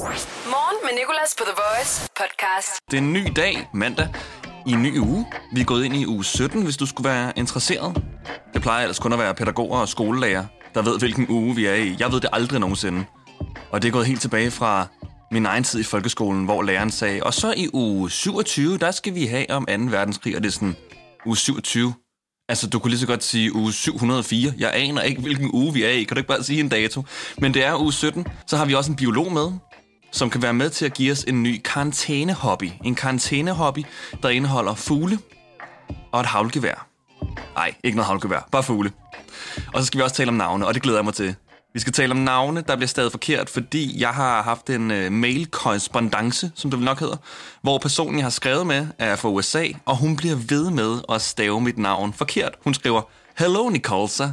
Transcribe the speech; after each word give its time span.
Morgen 0.00 0.76
med 0.84 0.98
Nicolas 0.98 1.34
på 1.38 1.44
The 1.44 1.54
Voice 1.62 2.08
podcast. 2.16 2.80
Det 2.90 2.96
er 2.96 3.02
en 3.02 3.12
ny 3.12 3.26
dag, 3.36 3.68
mandag, 3.74 4.08
i 4.66 4.72
en 4.72 4.82
ny 4.82 4.98
uge. 4.98 5.26
Vi 5.54 5.60
er 5.60 5.64
gået 5.64 5.84
ind 5.84 5.96
i 5.96 6.06
uge 6.06 6.24
17, 6.24 6.62
hvis 6.62 6.76
du 6.76 6.86
skulle 6.86 7.08
være 7.10 7.32
interesseret. 7.36 8.02
Det 8.54 8.62
plejer 8.62 8.82
ellers 8.82 8.98
kun 8.98 9.12
at 9.12 9.18
være 9.18 9.34
pædagoger 9.34 9.80
og 9.80 9.88
skolelærer, 9.88 10.44
der 10.74 10.82
ved, 10.82 10.98
hvilken 10.98 11.26
uge 11.28 11.54
vi 11.54 11.66
er 11.66 11.74
i. 11.74 11.96
Jeg 11.98 12.12
ved 12.12 12.20
det 12.20 12.30
aldrig 12.32 12.60
nogensinde. 12.60 13.04
Og 13.70 13.82
det 13.82 13.88
er 13.88 13.92
gået 13.92 14.06
helt 14.06 14.20
tilbage 14.20 14.50
fra 14.50 14.86
min 15.30 15.46
egen 15.46 15.64
tid 15.64 15.80
i 15.80 15.84
folkeskolen, 15.84 16.44
hvor 16.44 16.62
læreren 16.62 16.90
sagde, 16.90 17.22
og 17.22 17.34
så 17.34 17.54
i 17.56 17.68
uge 17.72 18.10
27, 18.10 18.78
der 18.78 18.90
skal 18.90 19.14
vi 19.14 19.26
have 19.26 19.50
om 19.50 19.66
2. 19.66 19.72
verdenskrig, 19.72 20.36
og 20.36 20.42
det 20.42 20.48
er 20.48 20.52
sådan, 20.52 20.76
uge 21.26 21.36
27. 21.36 21.94
Altså, 22.48 22.66
du 22.66 22.78
kunne 22.78 22.90
lige 22.90 23.00
så 23.00 23.06
godt 23.06 23.24
sige 23.24 23.54
uge 23.54 23.72
704. 23.72 24.52
Jeg 24.58 24.70
aner 24.74 25.02
ikke, 25.02 25.20
hvilken 25.20 25.50
uge 25.52 25.72
vi 25.72 25.84
er 25.84 25.90
i. 25.90 26.04
Kan 26.04 26.14
du 26.14 26.18
ikke 26.18 26.28
bare 26.28 26.44
sige 26.44 26.60
en 26.60 26.68
dato? 26.68 27.04
Men 27.38 27.54
det 27.54 27.64
er 27.64 27.80
uge 27.80 27.92
17. 27.92 28.26
Så 28.46 28.56
har 28.56 28.64
vi 28.64 28.74
også 28.74 28.90
en 28.90 28.96
biolog 28.96 29.32
med, 29.32 29.52
som 30.12 30.30
kan 30.30 30.42
være 30.42 30.54
med 30.54 30.70
til 30.70 30.84
at 30.84 30.94
give 30.94 31.12
os 31.12 31.24
en 31.24 31.42
ny 31.42 31.60
karantænehobby. 31.64 32.70
En 32.84 32.94
karantænehobby, 32.94 33.84
der 34.22 34.28
indeholder 34.28 34.74
fugle 34.74 35.18
og 36.12 36.20
et 36.20 36.26
havlgevær. 36.26 36.86
Nej, 37.54 37.74
ikke 37.84 37.96
noget 37.96 38.06
havlgevær, 38.06 38.48
bare 38.52 38.62
fugle. 38.62 38.92
Og 39.74 39.80
så 39.80 39.86
skal 39.86 39.98
vi 39.98 40.02
også 40.02 40.16
tale 40.16 40.28
om 40.28 40.34
navne, 40.34 40.66
og 40.66 40.74
det 40.74 40.82
glæder 40.82 40.98
jeg 40.98 41.04
mig 41.04 41.14
til. 41.14 41.34
Vi 41.74 41.80
skal 41.80 41.92
tale 41.92 42.10
om 42.12 42.16
navne, 42.16 42.60
der 42.60 42.76
bliver 42.76 42.88
stadig 42.88 43.10
forkert, 43.10 43.50
fordi 43.50 44.00
jeg 44.00 44.10
har 44.10 44.42
haft 44.42 44.70
en 44.70 44.90
øh, 44.90 45.06
uh, 45.06 45.12
mail 45.12 45.46
korrespondance, 45.46 46.52
som 46.54 46.70
det 46.70 46.78
vel 46.78 46.84
nok 46.84 47.00
hedder, 47.00 47.16
hvor 47.62 47.78
personen, 47.78 48.16
jeg 48.16 48.24
har 48.24 48.30
skrevet 48.30 48.66
med, 48.66 48.86
er 48.98 49.16
fra 49.16 49.28
USA, 49.28 49.66
og 49.84 49.96
hun 49.96 50.16
bliver 50.16 50.36
ved 50.36 50.70
med 50.70 51.00
at 51.08 51.22
stave 51.22 51.60
mit 51.60 51.78
navn 51.78 52.12
forkert. 52.12 52.54
Hun 52.64 52.74
skriver, 52.74 53.02
Hello, 53.38 53.68
Nicolsa. 53.68 54.24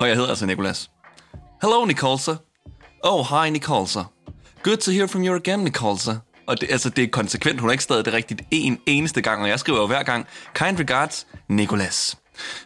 og 0.00 0.08
jeg 0.08 0.16
hedder 0.16 0.28
altså 0.28 0.46
Nicolas. 0.46 0.90
Hello, 1.62 1.84
Nicolsa. 1.84 2.34
Oh, 3.04 3.26
hi, 3.26 3.50
Nicolsa. 3.50 4.00
Good 4.66 4.76
to 4.76 4.90
hear 4.90 5.06
from 5.06 5.24
you 5.24 5.34
again, 5.36 5.58
Nicolsa. 5.58 6.14
Og 6.46 6.60
det, 6.60 6.70
altså, 6.70 6.90
det 6.90 7.04
er 7.04 7.08
konsekvent. 7.08 7.60
Hun 7.60 7.68
har 7.68 7.72
ikke 7.72 7.84
stadig 7.84 8.04
det 8.04 8.12
rigtigt 8.12 8.42
en 8.50 8.78
eneste 8.86 9.22
gang, 9.22 9.42
og 9.42 9.48
jeg 9.48 9.60
skriver 9.60 9.80
jo 9.80 9.86
hver 9.86 10.02
gang, 10.02 10.26
kind 10.54 10.78
regards, 10.78 11.26
Nicolas. 11.48 12.16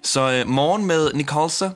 Så 0.02 0.32
øh, 0.32 0.48
morgen 0.48 0.86
med 0.86 1.12
Nicolsa. 1.14 1.68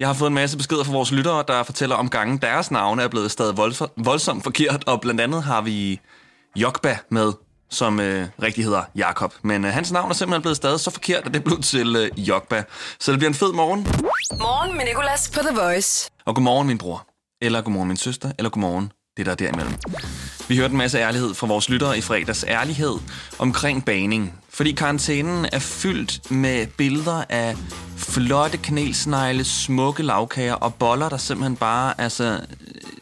Jeg 0.00 0.08
har 0.08 0.14
fået 0.14 0.28
en 0.28 0.34
masse 0.34 0.56
beskeder 0.56 0.84
fra 0.84 0.92
vores 0.92 1.12
lyttere, 1.12 1.44
der 1.48 1.62
fortæller 1.62 1.96
om 1.96 2.08
gangen, 2.08 2.38
deres 2.38 2.70
navne 2.70 3.02
er 3.02 3.08
blevet 3.08 3.30
stadig 3.30 3.56
voldsomt 3.96 4.44
forkert, 4.44 4.84
og 4.86 5.00
blandt 5.00 5.20
andet 5.20 5.42
har 5.42 5.60
vi 5.60 6.00
Jokba 6.56 6.98
med, 7.10 7.32
som 7.70 8.00
øh, 8.00 8.28
rigtig 8.42 8.64
hedder 8.64 8.82
Jakob. 8.94 9.34
Men 9.42 9.64
øh, 9.64 9.72
hans 9.72 9.92
navn 9.92 10.10
er 10.10 10.14
simpelthen 10.14 10.42
blevet 10.42 10.56
stadig 10.56 10.80
så 10.80 10.90
forkert, 10.90 11.26
at 11.26 11.34
det 11.34 11.44
blev 11.44 11.60
til 11.60 11.96
øh, 11.96 12.28
Jokba. 12.28 12.64
Så 13.00 13.12
det 13.12 13.18
bliver 13.18 13.30
en 13.30 13.34
fed 13.34 13.52
morgen. 13.52 13.86
Morgen 14.38 14.76
med 14.76 14.84
Nicolas 14.84 15.30
på 15.34 15.40
The 15.40 15.60
Voice. 15.60 16.10
Og 16.26 16.34
godmorgen, 16.34 16.66
min 16.66 16.78
bror. 16.78 17.15
Eller 17.42 17.60
godmorgen, 17.60 17.88
min 17.88 17.96
søster. 17.96 18.32
Eller 18.38 18.50
godmorgen, 18.50 18.92
det 19.16 19.26
der 19.26 19.32
er 19.32 19.36
derimellem. 19.36 19.74
Vi 20.48 20.56
hørte 20.56 20.72
en 20.72 20.78
masse 20.78 20.98
ærlighed 20.98 21.34
fra 21.34 21.46
vores 21.46 21.68
lyttere 21.68 21.98
i 21.98 22.00
fredags. 22.00 22.44
Ærlighed 22.48 22.94
omkring 23.38 23.84
baning. 23.84 24.40
Fordi 24.48 24.72
karantænen 24.72 25.46
er 25.52 25.58
fyldt 25.58 26.30
med 26.30 26.66
billeder 26.66 27.24
af 27.28 27.56
flotte 27.96 28.58
kanelsnegle, 28.58 29.44
smukke 29.44 30.02
lavkager 30.02 30.54
og 30.54 30.74
boller, 30.74 31.08
der 31.08 31.16
simpelthen 31.16 31.56
bare 31.56 32.00
altså, 32.00 32.40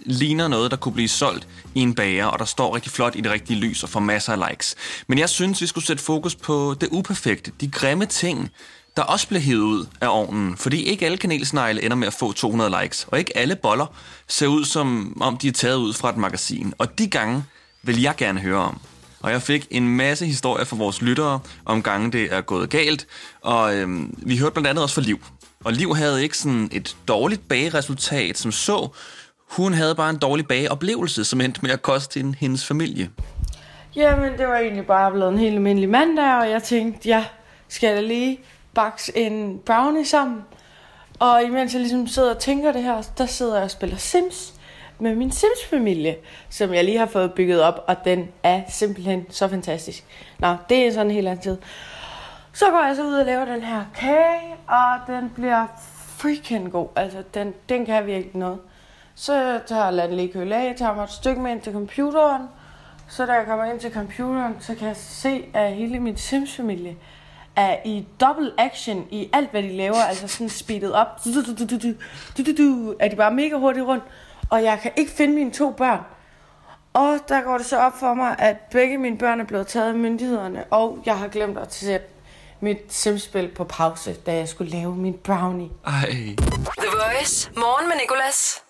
ligner 0.06 0.48
noget, 0.48 0.70
der 0.70 0.76
kunne 0.76 0.94
blive 0.94 1.08
solgt 1.08 1.48
i 1.74 1.80
en 1.80 1.94
bager, 1.94 2.26
og 2.26 2.38
der 2.38 2.44
står 2.44 2.74
rigtig 2.74 2.92
flot 2.92 3.16
i 3.16 3.20
det 3.20 3.32
rigtige 3.32 3.60
lys 3.60 3.82
og 3.82 3.88
får 3.88 4.00
masser 4.00 4.32
af 4.32 4.50
likes. 4.50 4.74
Men 5.06 5.18
jeg 5.18 5.28
synes, 5.28 5.60
vi 5.60 5.66
skulle 5.66 5.86
sætte 5.86 6.02
fokus 6.02 6.34
på 6.34 6.74
det 6.80 6.88
uperfekte, 6.92 7.52
de 7.60 7.70
grimme 7.70 8.06
ting, 8.06 8.50
der 8.96 9.02
også 9.02 9.28
bliver 9.28 9.40
hivet 9.40 9.62
ud 9.62 9.86
af 10.00 10.08
ovnen, 10.10 10.56
fordi 10.56 10.82
ikke 10.82 11.06
alle 11.06 11.18
kanelsnegle 11.18 11.84
ender 11.84 11.96
med 11.96 12.06
at 12.06 12.12
få 12.12 12.32
200 12.32 12.82
likes, 12.82 13.06
og 13.10 13.18
ikke 13.18 13.36
alle 13.36 13.56
boller 13.56 13.86
ser 14.28 14.46
ud 14.46 14.64
som 14.64 15.16
om 15.20 15.36
de 15.36 15.48
er 15.48 15.52
taget 15.52 15.76
ud 15.76 15.92
fra 15.92 16.10
et 16.10 16.16
magasin. 16.16 16.74
Og 16.78 16.98
de 16.98 17.06
gange 17.06 17.44
vil 17.82 18.02
jeg 18.02 18.14
gerne 18.16 18.40
høre 18.40 18.58
om. 18.58 18.80
Og 19.20 19.30
jeg 19.30 19.42
fik 19.42 19.66
en 19.70 19.88
masse 19.88 20.26
historier 20.26 20.64
fra 20.64 20.76
vores 20.76 21.02
lyttere 21.02 21.40
om 21.64 21.82
gange 21.82 22.12
det 22.12 22.34
er 22.34 22.40
gået 22.40 22.70
galt, 22.70 23.06
og 23.40 23.74
øhm, 23.76 24.14
vi 24.18 24.38
hørte 24.38 24.52
blandt 24.52 24.68
andet 24.68 24.82
også 24.82 24.94
fra 24.94 25.02
Liv. 25.02 25.20
Og 25.64 25.72
Liv 25.72 25.96
havde 25.96 26.22
ikke 26.22 26.38
sådan 26.38 26.68
et 26.72 26.96
dårligt 27.08 27.48
bageresultat 27.48 28.38
som 28.38 28.52
så. 28.52 28.88
Hun 29.50 29.72
havde 29.72 29.94
bare 29.94 30.10
en 30.10 30.16
dårlig 30.16 30.46
bageoplevelse, 30.46 31.24
som 31.24 31.40
endte 31.40 31.60
med 31.62 31.70
at 31.70 31.82
koste 31.82 32.20
hende 32.20 32.36
hendes 32.40 32.66
familie. 32.66 33.10
Jamen, 33.96 34.38
det 34.38 34.46
var 34.46 34.56
egentlig 34.56 34.86
bare 34.86 35.12
blevet 35.12 35.32
en 35.32 35.38
helt 35.38 35.54
almindelig 35.54 35.88
mandag, 35.88 36.34
og 36.40 36.50
jeg 36.50 36.62
tænkte, 36.62 37.08
ja, 37.08 37.24
skal 37.68 37.94
jeg 37.94 38.02
lige 38.02 38.38
bakse 38.74 39.16
en 39.16 39.58
brownie 39.58 40.06
sammen? 40.06 40.44
Og 41.18 41.42
imens 41.42 41.72
jeg 41.72 41.80
ligesom 41.80 42.06
sidder 42.06 42.34
og 42.34 42.38
tænker 42.38 42.72
det 42.72 42.82
her, 42.82 43.02
der 43.18 43.26
sidder 43.26 43.54
jeg 43.54 43.64
og 43.64 43.70
spiller 43.70 43.96
Sims 43.96 44.54
med 44.98 45.14
min 45.14 45.32
Sims-familie, 45.32 46.16
som 46.50 46.74
jeg 46.74 46.84
lige 46.84 46.98
har 46.98 47.06
fået 47.06 47.34
bygget 47.34 47.62
op, 47.62 47.84
og 47.86 48.04
den 48.04 48.28
er 48.42 48.62
simpelthen 48.68 49.26
så 49.30 49.48
fantastisk. 49.48 50.04
Nå, 50.38 50.56
det 50.68 50.86
er 50.86 50.92
sådan 50.92 51.06
en 51.06 51.12
helt 51.12 51.28
anden 51.28 51.42
tid. 51.42 51.56
Så 52.52 52.64
går 52.70 52.86
jeg 52.86 52.96
så 52.96 53.04
ud 53.04 53.14
og 53.14 53.26
laver 53.26 53.44
den 53.44 53.62
her 53.62 53.84
kage, 53.94 54.56
og 54.68 55.14
den 55.14 55.30
bliver 55.34 55.66
freaking 56.16 56.72
god. 56.72 56.88
Altså, 56.96 57.22
den, 57.34 57.54
den 57.68 57.86
kan 57.86 58.06
virkelig 58.06 58.36
noget. 58.36 58.58
Så 59.14 59.60
tager 59.66 59.90
jeg 59.90 60.08
den 60.08 60.16
lige 60.16 60.32
køle 60.32 60.56
af, 60.56 60.74
tager 60.76 60.94
mig 60.94 61.04
et 61.04 61.10
stykke 61.10 61.40
med 61.40 61.50
ind 61.50 61.60
til 61.60 61.72
computeren. 61.72 62.42
Så 63.08 63.26
da 63.26 63.32
jeg 63.32 63.46
kommer 63.46 63.64
ind 63.64 63.80
til 63.80 63.92
computeren, 63.92 64.56
så 64.60 64.74
kan 64.74 64.88
jeg 64.88 64.96
se, 64.96 65.44
at 65.54 65.72
hele 65.72 66.00
min 66.00 66.16
Sims-familie 66.16 66.96
er 67.56 67.76
i 67.84 68.06
double 68.20 68.52
action 68.58 69.06
i 69.10 69.30
alt, 69.32 69.50
hvad 69.50 69.62
de 69.62 69.76
laver. 69.76 69.96
Altså 70.08 70.28
sådan 70.28 70.48
speedet 70.48 70.92
op. 70.92 71.06
Er 73.00 73.08
de 73.08 73.16
bare 73.16 73.34
mega 73.34 73.56
hurtigt 73.56 73.86
rundt. 73.86 74.04
Og 74.50 74.62
jeg 74.62 74.78
kan 74.82 74.92
ikke 74.96 75.10
finde 75.10 75.34
mine 75.34 75.50
to 75.50 75.70
børn. 75.70 76.00
Og 76.92 77.18
der 77.28 77.42
går 77.42 77.56
det 77.56 77.66
så 77.66 77.78
op 77.78 77.92
for 77.98 78.14
mig, 78.14 78.36
at 78.38 78.56
begge 78.70 78.98
mine 78.98 79.18
børn 79.18 79.40
er 79.40 79.44
blevet 79.44 79.66
taget 79.66 79.88
af 79.88 79.94
myndighederne. 79.94 80.64
Og 80.64 80.98
jeg 81.06 81.18
har 81.18 81.28
glemt 81.28 81.58
at 81.58 81.74
sætte 81.74 82.06
mit 82.64 82.78
simspil 82.88 83.48
på 83.56 83.64
pause, 83.64 84.12
da 84.26 84.36
jeg 84.36 84.48
skulle 84.48 84.70
lave 84.70 84.96
min 84.96 85.14
brownie. 85.24 85.68
Ej. 85.86 86.36
The 86.78 86.88
Voice. 86.92 87.50
Morgen 87.56 87.88
med 87.88 87.96
Nicolas. 88.00 88.62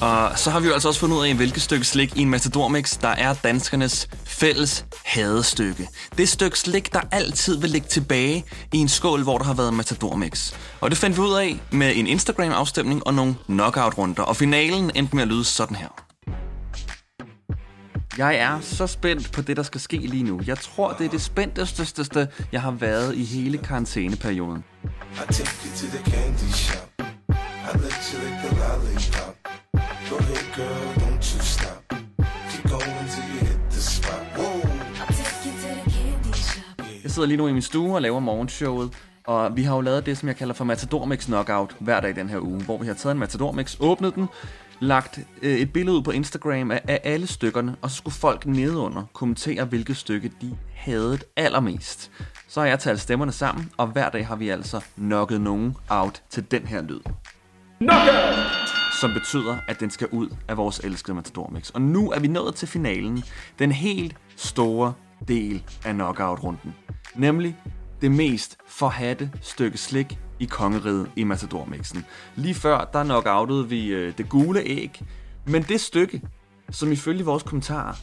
Og 0.00 0.38
så 0.38 0.50
har 0.50 0.60
vi 0.60 0.66
jo 0.66 0.72
altså 0.72 0.88
også 0.88 1.00
fundet 1.00 1.16
ud 1.16 1.26
af, 1.26 1.34
hvilket 1.34 1.62
stykke 1.62 1.84
slik 1.84 2.16
i 2.16 2.22
en 2.22 2.30
Matador-mix, 2.30 2.98
der 3.00 3.08
er 3.08 3.34
danskernes 3.34 4.08
fælles 4.24 4.84
hadestykke. 5.04 5.88
Det 6.18 6.28
stykke 6.28 6.58
slik, 6.58 6.92
der 6.92 7.00
altid 7.10 7.60
vil 7.60 7.70
ligge 7.70 7.88
tilbage 7.88 8.44
i 8.72 8.78
en 8.78 8.88
skål, 8.88 9.22
hvor 9.22 9.38
der 9.38 9.44
har 9.44 9.54
været 9.54 9.74
Matador-mix. 9.74 10.52
Og 10.80 10.90
det 10.90 10.98
fandt 10.98 11.16
vi 11.16 11.22
ud 11.22 11.34
af 11.34 11.60
med 11.70 11.92
en 11.96 12.06
Instagram-afstemning 12.06 13.06
og 13.06 13.14
nogle 13.14 13.36
knockout-runder. 13.46 14.22
Og 14.22 14.36
finalen 14.36 14.90
endte 14.94 15.16
med 15.16 15.22
at 15.22 15.28
lyde 15.28 15.44
sådan 15.44 15.76
her. 15.76 16.05
Jeg 18.18 18.36
er 18.36 18.60
så 18.60 18.86
spændt 18.86 19.32
på 19.32 19.42
det, 19.42 19.56
der 19.56 19.62
skal 19.62 19.80
ske 19.80 19.96
lige 19.96 20.22
nu. 20.22 20.40
Jeg 20.46 20.58
tror, 20.58 20.92
det 20.92 21.06
er 21.06 21.10
det 21.10 21.22
spændteste, 21.22 22.28
jeg 22.52 22.62
har 22.62 22.70
været 22.70 23.14
i 23.14 23.24
hele 23.24 23.58
karantæneperioden. 23.58 24.64
Jeg 37.02 37.10
sidder 37.10 37.28
lige 37.28 37.36
nu 37.36 37.48
i 37.48 37.52
min 37.52 37.62
stue 37.62 37.94
og 37.94 38.02
laver 38.02 38.20
morgenshowet, 38.20 38.92
og 39.26 39.56
vi 39.56 39.62
har 39.62 39.74
jo 39.74 39.80
lavet 39.80 40.06
det, 40.06 40.18
som 40.18 40.28
jeg 40.28 40.36
kalder 40.36 40.54
for 40.54 40.64
Matador 40.64 41.04
Mix 41.04 41.24
Knockout 41.26 41.76
hver 41.80 42.00
dag 42.00 42.16
den 42.16 42.28
her 42.28 42.38
uge, 42.40 42.64
hvor 42.64 42.78
vi 42.78 42.86
har 42.86 42.94
taget 42.94 43.12
en 43.12 43.18
Matador 43.18 43.52
Mix, 43.52 43.76
åbnet 43.80 44.14
den, 44.14 44.28
lagt 44.80 45.18
øh, 45.42 45.56
et 45.56 45.72
billede 45.72 45.96
ud 45.96 46.02
på 46.02 46.10
Instagram 46.10 46.70
af, 46.70 46.80
af 46.88 47.00
alle 47.04 47.26
stykkerne, 47.26 47.76
og 47.82 47.90
så 47.90 47.96
skulle 47.96 48.14
folk 48.14 48.46
nedenunder 48.46 49.02
kommentere, 49.12 49.64
hvilket 49.64 49.96
stykke 49.96 50.32
de 50.40 50.56
havde 50.74 51.18
allermest. 51.36 52.10
Så 52.48 52.60
har 52.60 52.66
jeg 52.66 52.78
talt 52.78 53.00
stemmerne 53.00 53.32
sammen, 53.32 53.70
og 53.76 53.86
hver 53.86 54.10
dag 54.10 54.26
har 54.26 54.36
vi 54.36 54.48
altså 54.48 54.80
knocket 54.96 55.40
nogen 55.40 55.76
out 55.88 56.22
til 56.30 56.50
den 56.50 56.66
her 56.66 56.82
lyd. 56.82 57.00
Som 59.00 59.12
betyder, 59.12 59.56
at 59.68 59.80
den 59.80 59.90
skal 59.90 60.08
ud 60.12 60.28
af 60.48 60.56
vores 60.56 60.78
elskede 60.78 61.14
Matador 61.14 61.50
Mix. 61.52 61.70
Og 61.70 61.82
nu 61.82 62.10
er 62.10 62.20
vi 62.20 62.28
nået 62.28 62.54
til 62.54 62.68
finalen. 62.68 63.24
Den 63.58 63.72
helt 63.72 64.16
store 64.36 64.92
del 65.28 65.62
af 65.84 65.94
knockout-runden. 65.94 66.74
Nemlig 67.14 67.56
det 68.00 68.10
mest 68.10 68.58
forhatte 68.66 69.30
stykke 69.40 69.78
slik 69.78 70.18
i 70.38 70.44
kongeriget 70.44 71.10
i 71.16 71.24
Matador-mixen. 71.24 72.04
Lige 72.34 72.54
før, 72.54 72.84
der 72.92 73.04
knockoutede 73.04 73.68
vi 73.68 73.86
øh, 73.86 74.18
det 74.18 74.28
gule 74.28 74.60
æg. 74.60 75.02
Men 75.46 75.62
det 75.62 75.80
stykke, 75.80 76.22
som 76.70 76.92
ifølge 76.92 77.24
vores 77.24 77.42
kommentarer 77.42 77.94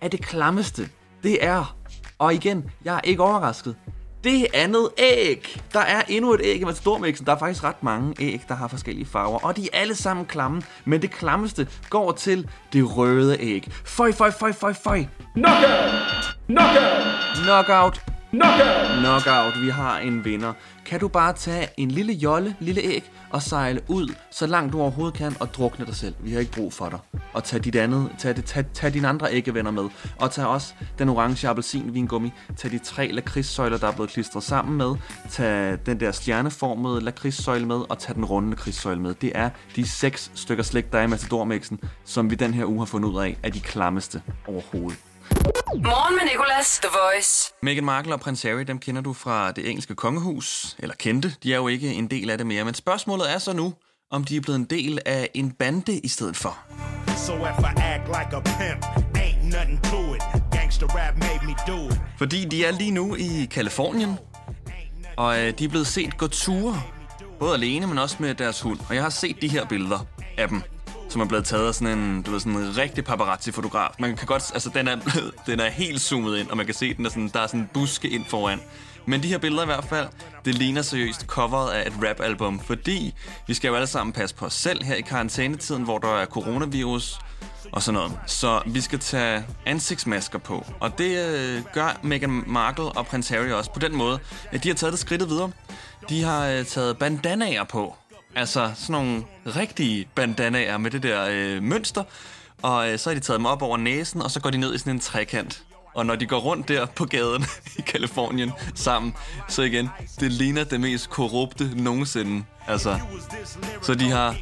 er 0.00 0.08
det 0.08 0.22
klammeste, 0.22 0.88
det 1.22 1.44
er, 1.44 1.76
og 2.18 2.34
igen, 2.34 2.70
jeg 2.84 2.94
er 2.96 3.00
ikke 3.00 3.22
overrasket, 3.22 3.76
det 4.24 4.46
andet 4.54 4.88
æg. 4.98 5.60
Der 5.72 5.80
er 5.80 6.02
endnu 6.08 6.34
et 6.34 6.40
æg 6.44 6.60
i 6.60 6.64
Matador-mixen. 6.64 7.26
Der 7.26 7.32
er 7.32 7.38
faktisk 7.38 7.64
ret 7.64 7.82
mange 7.82 8.14
æg, 8.20 8.42
der 8.48 8.54
har 8.54 8.68
forskellige 8.68 9.06
farver. 9.06 9.38
Og 9.38 9.56
de 9.56 9.68
er 9.72 9.78
alle 9.80 9.94
sammen 9.94 10.26
klamme. 10.26 10.62
Men 10.84 11.02
det 11.02 11.10
klammeste 11.10 11.68
går 11.90 12.12
til 12.12 12.48
det 12.72 12.96
røde 12.96 13.36
æg. 13.40 13.68
Føj, 13.84 14.12
føj, 14.12 14.30
føj, 14.30 14.52
føj, 14.52 14.72
føj. 14.72 15.04
Knockout! 15.34 16.38
Knockout! 16.46 17.44
Knockout 17.44 18.17
Knockout, 18.30 19.62
vi 19.62 19.68
har 19.68 19.98
en 19.98 20.24
vinder. 20.24 20.52
Kan 20.86 21.00
du 21.00 21.08
bare 21.08 21.32
tage 21.32 21.68
en 21.76 21.90
lille 21.90 22.12
jolle, 22.12 22.56
lille 22.60 22.80
æg 22.80 23.10
og 23.30 23.42
sejle 23.42 23.80
ud, 23.88 24.14
så 24.30 24.46
langt 24.46 24.72
du 24.72 24.80
overhovedet 24.80 25.14
kan, 25.14 25.36
og 25.40 25.54
drukne 25.54 25.86
dig 25.86 25.96
selv. 25.96 26.14
Vi 26.20 26.32
har 26.32 26.40
ikke 26.40 26.52
brug 26.52 26.72
for 26.72 26.88
dig. 26.88 26.98
Og 27.32 27.44
tag, 27.44 27.64
dit 27.64 27.76
andet, 27.76 28.10
tag, 28.18 28.36
det, 28.36 28.44
tag, 28.44 28.64
tag 28.74 28.94
dine 28.94 29.08
andre 29.08 29.32
æggevenner 29.32 29.70
med. 29.70 29.88
Og 30.20 30.30
tag 30.30 30.46
også 30.46 30.74
den 30.98 31.08
orange 31.08 31.48
appelsin 31.48 31.94
vingummi. 31.94 32.32
Tag 32.56 32.70
de 32.70 32.78
tre 32.78 33.08
lakridssøjler, 33.12 33.78
der 33.78 33.88
er 33.88 33.92
blevet 33.92 34.10
klistret 34.10 34.42
sammen 34.42 34.78
med. 34.78 34.94
Tag 35.30 35.78
den 35.86 36.00
der 36.00 36.12
stjerneformede 36.12 37.00
lakridssøjle 37.00 37.66
med, 37.66 37.80
og 37.88 37.98
tag 37.98 38.14
den 38.14 38.24
runde 38.24 38.50
lakridssøjle 38.50 39.00
med. 39.00 39.14
Det 39.14 39.32
er 39.34 39.50
de 39.76 39.88
seks 39.88 40.30
stykker 40.34 40.64
slik, 40.64 40.92
der 40.92 40.98
er 40.98 41.02
i 41.02 41.06
Matador-mixen, 41.06 41.78
som 42.04 42.30
vi 42.30 42.34
den 42.34 42.54
her 42.54 42.64
uge 42.64 42.78
har 42.78 42.86
fundet 42.86 43.08
ud 43.08 43.20
af, 43.20 43.38
er 43.42 43.50
de 43.50 43.60
klammeste 43.60 44.22
overhovedet. 44.46 45.07
Morgen 45.74 46.14
med 46.14 46.24
Nicolas, 46.32 46.78
The 46.78 46.88
Voice. 47.02 47.52
Meghan 47.62 47.84
Markle 47.84 48.14
og 48.14 48.20
prins 48.20 48.42
Harry, 48.42 48.62
dem 48.62 48.78
kender 48.78 49.02
du 49.02 49.12
fra 49.12 49.52
det 49.52 49.68
engelske 49.68 49.94
kongehus, 49.94 50.76
eller 50.78 50.94
kendte. 50.94 51.34
De 51.42 51.52
er 51.52 51.56
jo 51.56 51.68
ikke 51.68 51.92
en 51.92 52.06
del 52.10 52.30
af 52.30 52.38
det 52.38 52.46
mere, 52.46 52.64
men 52.64 52.74
spørgsmålet 52.74 53.32
er 53.32 53.38
så 53.38 53.52
nu, 53.52 53.74
om 54.10 54.24
de 54.24 54.36
er 54.36 54.40
blevet 54.40 54.58
en 54.58 54.64
del 54.64 54.98
af 55.06 55.30
en 55.34 55.50
bande 55.50 55.98
i 55.98 56.08
stedet 56.08 56.36
for. 56.36 56.58
So 57.16 57.34
if 57.34 57.58
I 57.58 57.80
act 57.80 58.06
like 58.08 58.36
a 58.36 58.40
pimp, 58.40 58.84
ain't 59.16 59.44
nothing 59.44 59.82
to 59.82 60.14
it. 60.14 60.22
Gangsta 60.52 60.86
rap 60.86 61.16
made 61.16 61.40
me 61.46 61.54
do 61.66 61.88
it. 61.88 62.00
Fordi 62.18 62.44
de 62.44 62.64
er 62.64 62.70
lige 62.70 62.90
nu 62.90 63.14
i 63.14 63.48
Kalifornien, 63.50 64.18
og 65.16 65.38
øh, 65.40 65.58
de 65.58 65.64
er 65.64 65.68
blevet 65.68 65.86
set 65.86 66.18
gå 66.18 66.26
ture, 66.26 66.82
både 67.38 67.54
alene, 67.54 67.86
men 67.86 67.98
også 67.98 68.16
med 68.18 68.34
deres 68.34 68.60
hund. 68.60 68.78
Og 68.88 68.94
jeg 68.94 69.02
har 69.02 69.10
set 69.10 69.42
de 69.42 69.48
her 69.48 69.64
billeder 69.66 70.06
af 70.38 70.48
dem, 70.48 70.62
som 71.08 71.20
er 71.20 71.24
blevet 71.24 71.44
taget 71.44 71.68
af 71.68 71.74
sådan 71.74 71.98
en, 71.98 72.22
du 72.22 72.30
ved, 72.30 72.40
sådan 72.40 72.58
en 72.58 72.76
rigtig 72.76 73.04
paparazzi-fotograf. 73.04 73.94
Man 73.98 74.16
kan 74.16 74.26
godt, 74.26 74.50
altså 74.54 74.70
den 74.74 74.88
er, 74.88 74.96
den 75.46 75.60
er 75.60 75.70
helt 75.70 76.00
zoomet 76.00 76.38
ind, 76.38 76.50
og 76.50 76.56
man 76.56 76.66
kan 76.66 76.74
se, 76.74 76.94
den 76.94 77.06
er 77.06 77.10
sådan, 77.10 77.30
der 77.32 77.40
er 77.40 77.46
sådan 77.46 77.60
en 77.60 77.70
buske 77.74 78.08
ind 78.08 78.24
foran. 78.24 78.60
Men 79.06 79.22
de 79.22 79.28
her 79.28 79.38
billeder 79.38 79.62
i 79.62 79.66
hvert 79.66 79.84
fald, 79.84 80.08
det 80.44 80.54
ligner 80.54 80.82
seriøst 80.82 81.26
coveret 81.26 81.70
af 81.72 81.86
et 81.86 81.92
rap-album, 82.08 82.60
fordi 82.60 83.14
vi 83.46 83.54
skal 83.54 83.68
jo 83.68 83.74
alle 83.74 83.86
sammen 83.86 84.12
passe 84.12 84.36
på 84.36 84.46
os 84.46 84.54
selv 84.54 84.84
her 84.84 84.94
i 84.94 85.00
karantænetiden, 85.00 85.82
hvor 85.82 85.98
der 85.98 86.08
er 86.08 86.26
coronavirus 86.26 87.18
og 87.72 87.82
sådan 87.82 87.94
noget. 87.94 88.18
Så 88.26 88.62
vi 88.66 88.80
skal 88.80 88.98
tage 88.98 89.44
ansigtsmasker 89.66 90.38
på, 90.38 90.66
og 90.80 90.98
det 90.98 91.28
øh, 91.28 91.62
gør 91.72 91.98
Meghan 92.02 92.44
Markle 92.46 92.84
og 92.84 93.06
prins 93.06 93.28
Harry 93.28 93.50
også 93.50 93.72
på 93.72 93.78
den 93.78 93.96
måde, 93.96 94.18
at 94.52 94.64
de 94.64 94.68
har 94.68 94.74
taget 94.74 94.92
det 94.92 95.00
skridtet 95.00 95.28
videre. 95.28 95.50
De 96.08 96.22
har 96.22 96.46
øh, 96.46 96.64
taget 96.64 96.98
bandanaer 96.98 97.64
på, 97.64 97.96
altså 98.38 98.70
sådan 98.74 98.92
nogle 98.92 99.24
rigtige 99.46 100.08
bandanaer 100.14 100.78
med 100.78 100.90
det 100.90 101.02
der 101.02 101.26
øh, 101.30 101.62
mønster, 101.62 102.04
og 102.62 102.90
øh, 102.90 102.98
så 102.98 103.10
har 103.10 103.14
de 103.14 103.20
taget 103.20 103.38
dem 103.38 103.46
op 103.46 103.62
over 103.62 103.76
næsen, 103.76 104.22
og 104.22 104.30
så 104.30 104.40
går 104.40 104.50
de 104.50 104.58
ned 104.58 104.74
i 104.74 104.78
sådan 104.78 104.92
en 104.92 105.00
trekant. 105.00 105.62
Og 105.94 106.06
når 106.06 106.16
de 106.16 106.26
går 106.26 106.38
rundt 106.38 106.68
der 106.68 106.86
på 106.86 107.04
gaden 107.04 107.44
i 107.78 107.80
Kalifornien 107.80 108.52
sammen, 108.74 109.14
så 109.48 109.62
igen, 109.62 109.90
det 110.20 110.32
ligner 110.32 110.64
det 110.64 110.80
mest 110.80 111.10
korrupte 111.10 111.82
nogensinde. 111.82 112.44
Altså, 112.66 112.98
så 113.82 113.94
de 113.94 114.10
har 114.10 114.36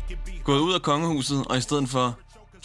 gået 0.44 0.60
ud 0.60 0.74
af 0.74 0.82
kongehuset, 0.82 1.44
og 1.46 1.58
i 1.58 1.60
stedet 1.60 1.88
for 1.88 2.18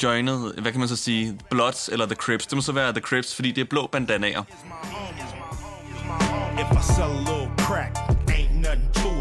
joinet, 0.03 0.53
hvad 0.61 0.71
kan 0.71 0.79
man 0.79 0.89
så 0.89 0.95
sige, 0.95 1.39
Bloods 1.49 1.89
eller 1.89 2.05
The 2.05 2.15
Crips. 2.15 2.47
Det 2.47 2.55
må 2.55 2.61
så 2.61 2.71
være 2.71 2.91
The 2.91 3.01
Crips, 3.01 3.35
fordi 3.35 3.51
det 3.51 3.61
er 3.61 3.65
blå 3.69 3.87
bandanaer. 3.87 4.43
If 6.59 6.71
I 6.71 6.93
sell 6.93 7.11
a 7.11 7.19
little 7.19 7.51
crack, 7.57 7.95
ain't 8.27 8.53
nothing 8.55 8.91
to 8.93 9.09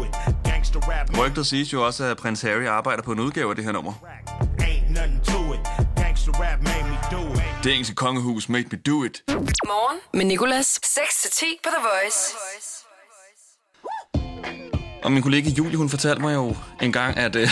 Rygter 1.17 1.43
siges 1.43 1.73
jo 1.73 1.85
også, 1.85 2.03
at 2.03 2.17
prins 2.17 2.41
Harry 2.41 2.65
arbejder 2.65 3.03
på 3.03 3.11
en 3.11 3.19
udgave 3.19 3.49
af 3.49 3.55
det 3.55 3.65
her 3.65 3.71
nummer. 3.71 3.93
Det 7.63 7.71
engelske 7.71 7.95
kongehus 7.95 8.49
made 8.49 8.65
me 8.71 8.77
do 8.77 9.03
it. 9.03 9.23
Morgen 9.65 9.99
med 10.13 10.25
Nicolas. 10.25 10.79
6-10 10.85 11.45
på 11.63 11.69
The 11.69 11.87
Voice. 11.87 12.35
Og 15.03 15.11
min 15.11 15.23
kollega 15.23 15.49
Julie, 15.49 15.77
hun 15.77 15.89
fortalte 15.89 16.21
mig 16.21 16.33
jo 16.33 16.55
en 16.81 16.91
gang, 16.91 17.17
at 17.17 17.35
øh, 17.35 17.47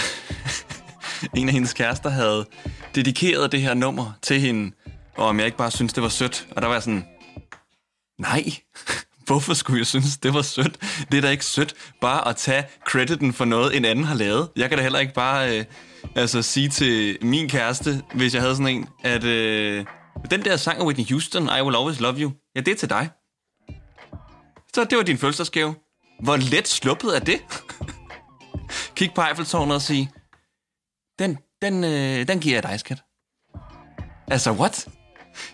en 1.37 1.47
af 1.47 1.53
hendes 1.53 1.73
kærester 1.73 2.09
havde 2.09 2.45
dedikeret 2.95 3.51
det 3.51 3.61
her 3.61 3.73
nummer 3.73 4.11
til 4.21 4.39
hende, 4.39 4.75
og 5.17 5.27
om 5.27 5.37
jeg 5.37 5.45
ikke 5.45 5.57
bare 5.57 5.71
synes 5.71 5.93
det 5.93 6.03
var 6.03 6.09
sødt. 6.09 6.47
Og 6.55 6.61
der 6.61 6.67
var 6.67 6.75
jeg 6.75 6.83
sådan, 6.83 7.05
nej, 8.17 8.43
hvorfor 9.29 9.53
skulle 9.53 9.79
jeg 9.79 9.87
synes, 9.87 10.17
det 10.17 10.33
var 10.33 10.41
sødt? 10.41 10.77
Det 11.11 11.17
er 11.17 11.21
da 11.21 11.29
ikke 11.29 11.45
sødt 11.45 11.73
bare 12.01 12.27
at 12.27 12.35
tage 12.35 12.63
crediten 12.87 13.33
for 13.33 13.45
noget, 13.45 13.77
en 13.77 13.85
anden 13.85 14.05
har 14.05 14.15
lavet. 14.15 14.49
Jeg 14.55 14.69
kan 14.69 14.77
da 14.77 14.83
heller 14.83 14.99
ikke 14.99 15.13
bare 15.13 15.59
øh, 15.59 15.65
altså, 16.15 16.41
sige 16.41 16.69
til 16.69 17.17
min 17.21 17.49
kæreste, 17.49 18.01
hvis 18.13 18.33
jeg 18.33 18.41
havde 18.41 18.55
sådan 18.55 18.75
en, 18.75 18.87
at 19.03 19.23
øh, 19.23 19.85
den 20.31 20.45
der 20.45 20.57
sang 20.57 20.79
af 20.79 20.85
Whitney 20.85 21.05
Houston, 21.09 21.43
I 21.43 21.61
Will 21.61 21.75
Always 21.75 21.99
Love 21.99 22.19
You, 22.19 22.31
ja, 22.55 22.61
det 22.61 22.71
er 22.71 22.75
til 22.75 22.89
dig. 22.89 23.09
Så 24.75 24.83
det 24.89 24.97
var 24.97 25.03
din 25.03 25.17
fødselsdagsgave. 25.17 25.75
Hvor 26.23 26.37
let 26.37 26.67
sluppet 26.67 27.15
er 27.15 27.19
det? 27.19 27.39
Kig 28.95 29.11
på 29.15 29.21
Eiffeltårnet 29.21 29.75
og 29.75 29.81
sige, 29.81 30.11
den, 31.19 31.37
den, 31.61 31.83
øh, 31.83 32.27
den 32.27 32.39
giver 32.39 32.55
jeg 32.55 32.63
dig, 32.63 32.79
skat. 32.79 33.01
Altså, 34.27 34.51
what? 34.51 34.87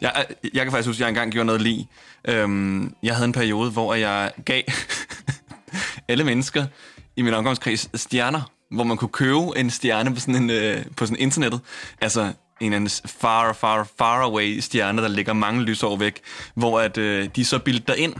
Jeg, 0.01 0.25
jeg 0.53 0.63
kan 0.63 0.71
faktisk 0.71 0.87
huske, 0.87 0.97
at 0.97 1.01
jeg 1.01 1.09
engang 1.09 1.31
gjorde 1.31 1.45
noget 1.45 1.61
lige. 1.61 1.87
Øhm, 2.27 2.95
jeg 3.03 3.15
havde 3.15 3.25
en 3.25 3.31
periode, 3.31 3.71
hvor 3.71 3.93
jeg 3.93 4.31
gav 4.45 4.61
alle 6.09 6.23
mennesker 6.23 6.65
i 7.15 7.21
min 7.21 7.33
omgangskreds 7.33 8.01
stjerner, 8.01 8.41
hvor 8.71 8.83
man 8.83 8.97
kunne 8.97 9.09
købe 9.09 9.57
en 9.57 9.69
stjerne 9.69 10.13
på 10.13 10.19
sådan, 10.19 10.35
en, 10.35 10.49
øh, 10.49 10.85
på 10.97 11.05
sådan 11.05 11.19
internettet. 11.19 11.61
Altså 12.01 12.21
en 12.21 12.33
eller 12.61 12.75
anden 12.75 13.09
far, 13.19 13.53
far, 13.53 13.87
far 13.97 14.21
away 14.23 14.59
stjerne, 14.59 15.01
der 15.01 15.07
ligger 15.07 15.33
mange 15.33 15.61
lysår 15.61 15.97
væk, 15.97 16.21
hvor 16.55 16.79
at, 16.79 16.97
øh, 16.97 17.29
de 17.35 17.45
så 17.45 17.59
bildte 17.59 17.93
dig 17.93 17.97
ind, 17.97 18.13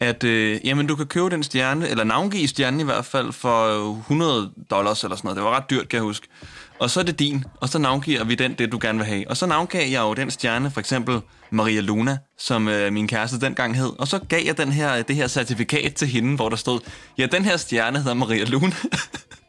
at 0.00 0.24
øh, 0.24 0.60
jamen, 0.64 0.86
du 0.86 0.96
kan 0.96 1.06
købe 1.06 1.30
den 1.30 1.42
stjerne, 1.42 1.88
eller 1.88 2.04
navngive 2.04 2.48
stjernen 2.48 2.80
i 2.80 2.84
hvert 2.84 3.04
fald, 3.04 3.32
for 3.32 3.90
100 3.96 4.52
dollars 4.70 5.04
eller 5.04 5.16
sådan 5.16 5.26
noget. 5.26 5.36
Det 5.36 5.44
var 5.44 5.56
ret 5.56 5.70
dyrt, 5.70 5.88
kan 5.88 5.96
jeg 5.96 6.02
huske. 6.02 6.28
Og 6.78 6.90
så 6.90 7.00
er 7.00 7.04
det 7.04 7.18
din, 7.18 7.44
og 7.60 7.68
så 7.68 7.78
navngiver 7.78 8.24
vi 8.24 8.34
den, 8.34 8.54
det 8.54 8.72
du 8.72 8.78
gerne 8.82 8.98
vil 8.98 9.06
have. 9.06 9.30
Og 9.30 9.36
så 9.36 9.46
navngav 9.46 9.88
jeg 9.90 10.00
jo 10.00 10.14
den 10.14 10.30
stjerne, 10.30 10.70
for 10.70 10.80
eksempel 10.80 11.20
Maria 11.50 11.80
Luna, 11.80 12.18
som 12.38 12.68
øh, 12.68 12.92
min 12.92 13.08
kæreste 13.08 13.40
dengang 13.40 13.76
hed. 13.76 13.92
Og 13.98 14.08
så 14.08 14.18
gav 14.18 14.44
jeg 14.44 14.58
den 14.58 14.72
her, 14.72 14.96
øh, 14.96 15.04
det 15.08 15.16
her 15.16 15.26
certifikat 15.26 15.94
til 15.94 16.08
hende, 16.08 16.36
hvor 16.36 16.48
der 16.48 16.56
stod, 16.56 16.80
ja, 17.18 17.26
den 17.26 17.44
her 17.44 17.56
stjerne 17.56 17.98
hedder 17.98 18.14
Maria 18.14 18.44
Luna. 18.44 18.74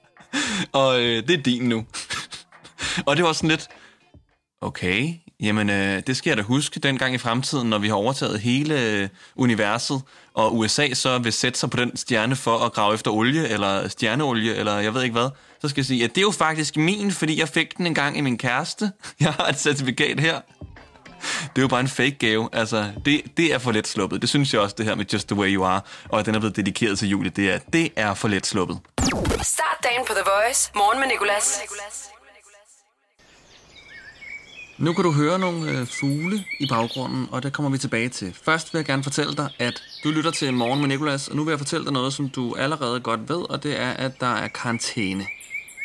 og 0.82 1.02
øh, 1.02 1.28
det 1.28 1.40
er 1.40 1.44
din 1.44 1.70
nu. 1.70 1.86
og 3.08 3.18
det 3.18 3.26
var 3.26 3.34
sådan 3.34 3.50
lidt, 3.50 3.68
okay, 4.62 5.14
jamen 5.40 5.70
øh, 5.70 6.02
det 6.08 6.18
skal 6.18 6.30
jeg 6.30 6.38
da 6.38 6.44
huske 6.44 6.80
dengang 6.80 7.16
i 7.16 7.18
fremtiden, 7.18 7.70
når 7.70 7.78
vi 7.78 7.88
har 7.88 7.96
overtaget 7.96 8.40
hele 8.40 8.82
øh, 8.82 9.10
universet, 9.36 10.02
og 10.34 10.58
USA 10.58 10.94
så 10.94 11.18
vil 11.18 11.34
sætte 11.34 11.60
sig 11.60 11.70
på 11.70 11.78
den 11.78 11.98
stjerne 11.98 12.36
for 12.36 12.58
at 12.58 12.74
grave 12.74 12.94
efter 12.94 13.12
olie, 13.12 13.48
eller 13.48 13.88
stjerneolie, 13.88 14.56
eller 14.56 14.80
jeg 14.80 14.94
ved 14.94 15.04
ikke 15.04 15.14
hvad. 15.14 15.30
Så 15.62 15.70
skal 15.70 15.82
jeg 15.82 15.86
sige, 15.86 16.04
at 16.04 16.10
det 16.10 16.18
er 16.18 16.22
jo 16.22 16.32
faktisk 16.32 16.78
min, 16.78 17.12
fordi 17.12 17.40
jeg 17.40 17.50
fik 17.50 17.78
den 17.78 17.88
en 17.88 17.96
gang 17.96 18.18
i 18.18 18.22
min 18.22 18.38
kæreste. 18.38 18.92
Jeg 19.20 19.34
har 19.34 19.48
et 19.48 19.60
certifikat 19.60 20.20
her. 20.20 20.42
Det 21.42 21.58
er 21.58 21.62
jo 21.62 21.68
bare 21.68 21.80
en 21.80 21.88
fake 21.88 22.12
gave. 22.20 22.50
Altså, 22.54 22.92
det, 23.06 23.22
det 23.38 23.54
er 23.54 23.58
for 23.58 23.72
let 23.72 23.88
sluppet. 23.88 24.22
Det 24.22 24.30
synes 24.30 24.54
jeg 24.54 24.62
også, 24.62 24.76
det 24.78 24.86
her 24.86 24.96
med 24.96 25.06
Just 25.14 25.28
The 25.28 25.36
Way 25.36 25.56
You 25.56 25.64
Are, 25.64 25.82
og 26.10 26.20
at 26.20 26.26
den 26.26 26.36
er 26.36 26.40
blevet 26.40 26.56
dedikeret 26.56 27.00
til 27.00 27.10
Julie, 27.10 27.32
det 27.32 27.52
er, 27.54 27.60
det 27.74 27.92
er 27.96 28.14
for 28.14 28.28
let 28.28 28.48
sluppet. 28.48 28.80
Start 29.42 29.78
dagen 29.84 30.06
på 30.08 30.14
The 30.14 30.24
Voice. 30.26 30.72
Morgen 30.76 31.00
med 31.00 31.08
Nicolas. 31.08 31.60
Nu 34.78 34.94
kan 34.94 35.04
du 35.04 35.12
høre 35.12 35.40
nogle 35.40 35.72
øh, 35.72 35.88
fugle 35.88 36.46
i 36.60 36.68
baggrunden, 36.70 37.28
og 37.32 37.44
det 37.44 37.54
kommer 37.54 37.72
vi 37.72 37.78
tilbage 37.78 38.10
til. 38.10 38.36
Først 38.44 38.74
vil 38.74 38.80
jeg 38.80 38.86
gerne 38.86 39.04
fortælle 39.04 39.36
dig, 39.36 39.50
at 39.60 39.84
du 40.04 40.10
lytter 40.10 40.32
til 40.32 40.54
Morgen 40.54 40.80
med 40.80 40.88
Nicolas, 40.88 41.28
og 41.28 41.36
nu 41.36 41.44
vil 41.44 41.52
jeg 41.52 41.60
fortælle 41.60 41.86
dig 41.86 41.94
noget, 41.94 42.14
som 42.14 42.30
du 42.30 42.56
allerede 42.56 43.00
godt 43.00 43.30
ved, 43.30 43.50
og 43.52 43.64
det 43.64 43.80
er, 43.80 43.92
at 43.92 44.20
der 44.20 44.36
er 44.36 44.48
karantæne. 44.48 45.26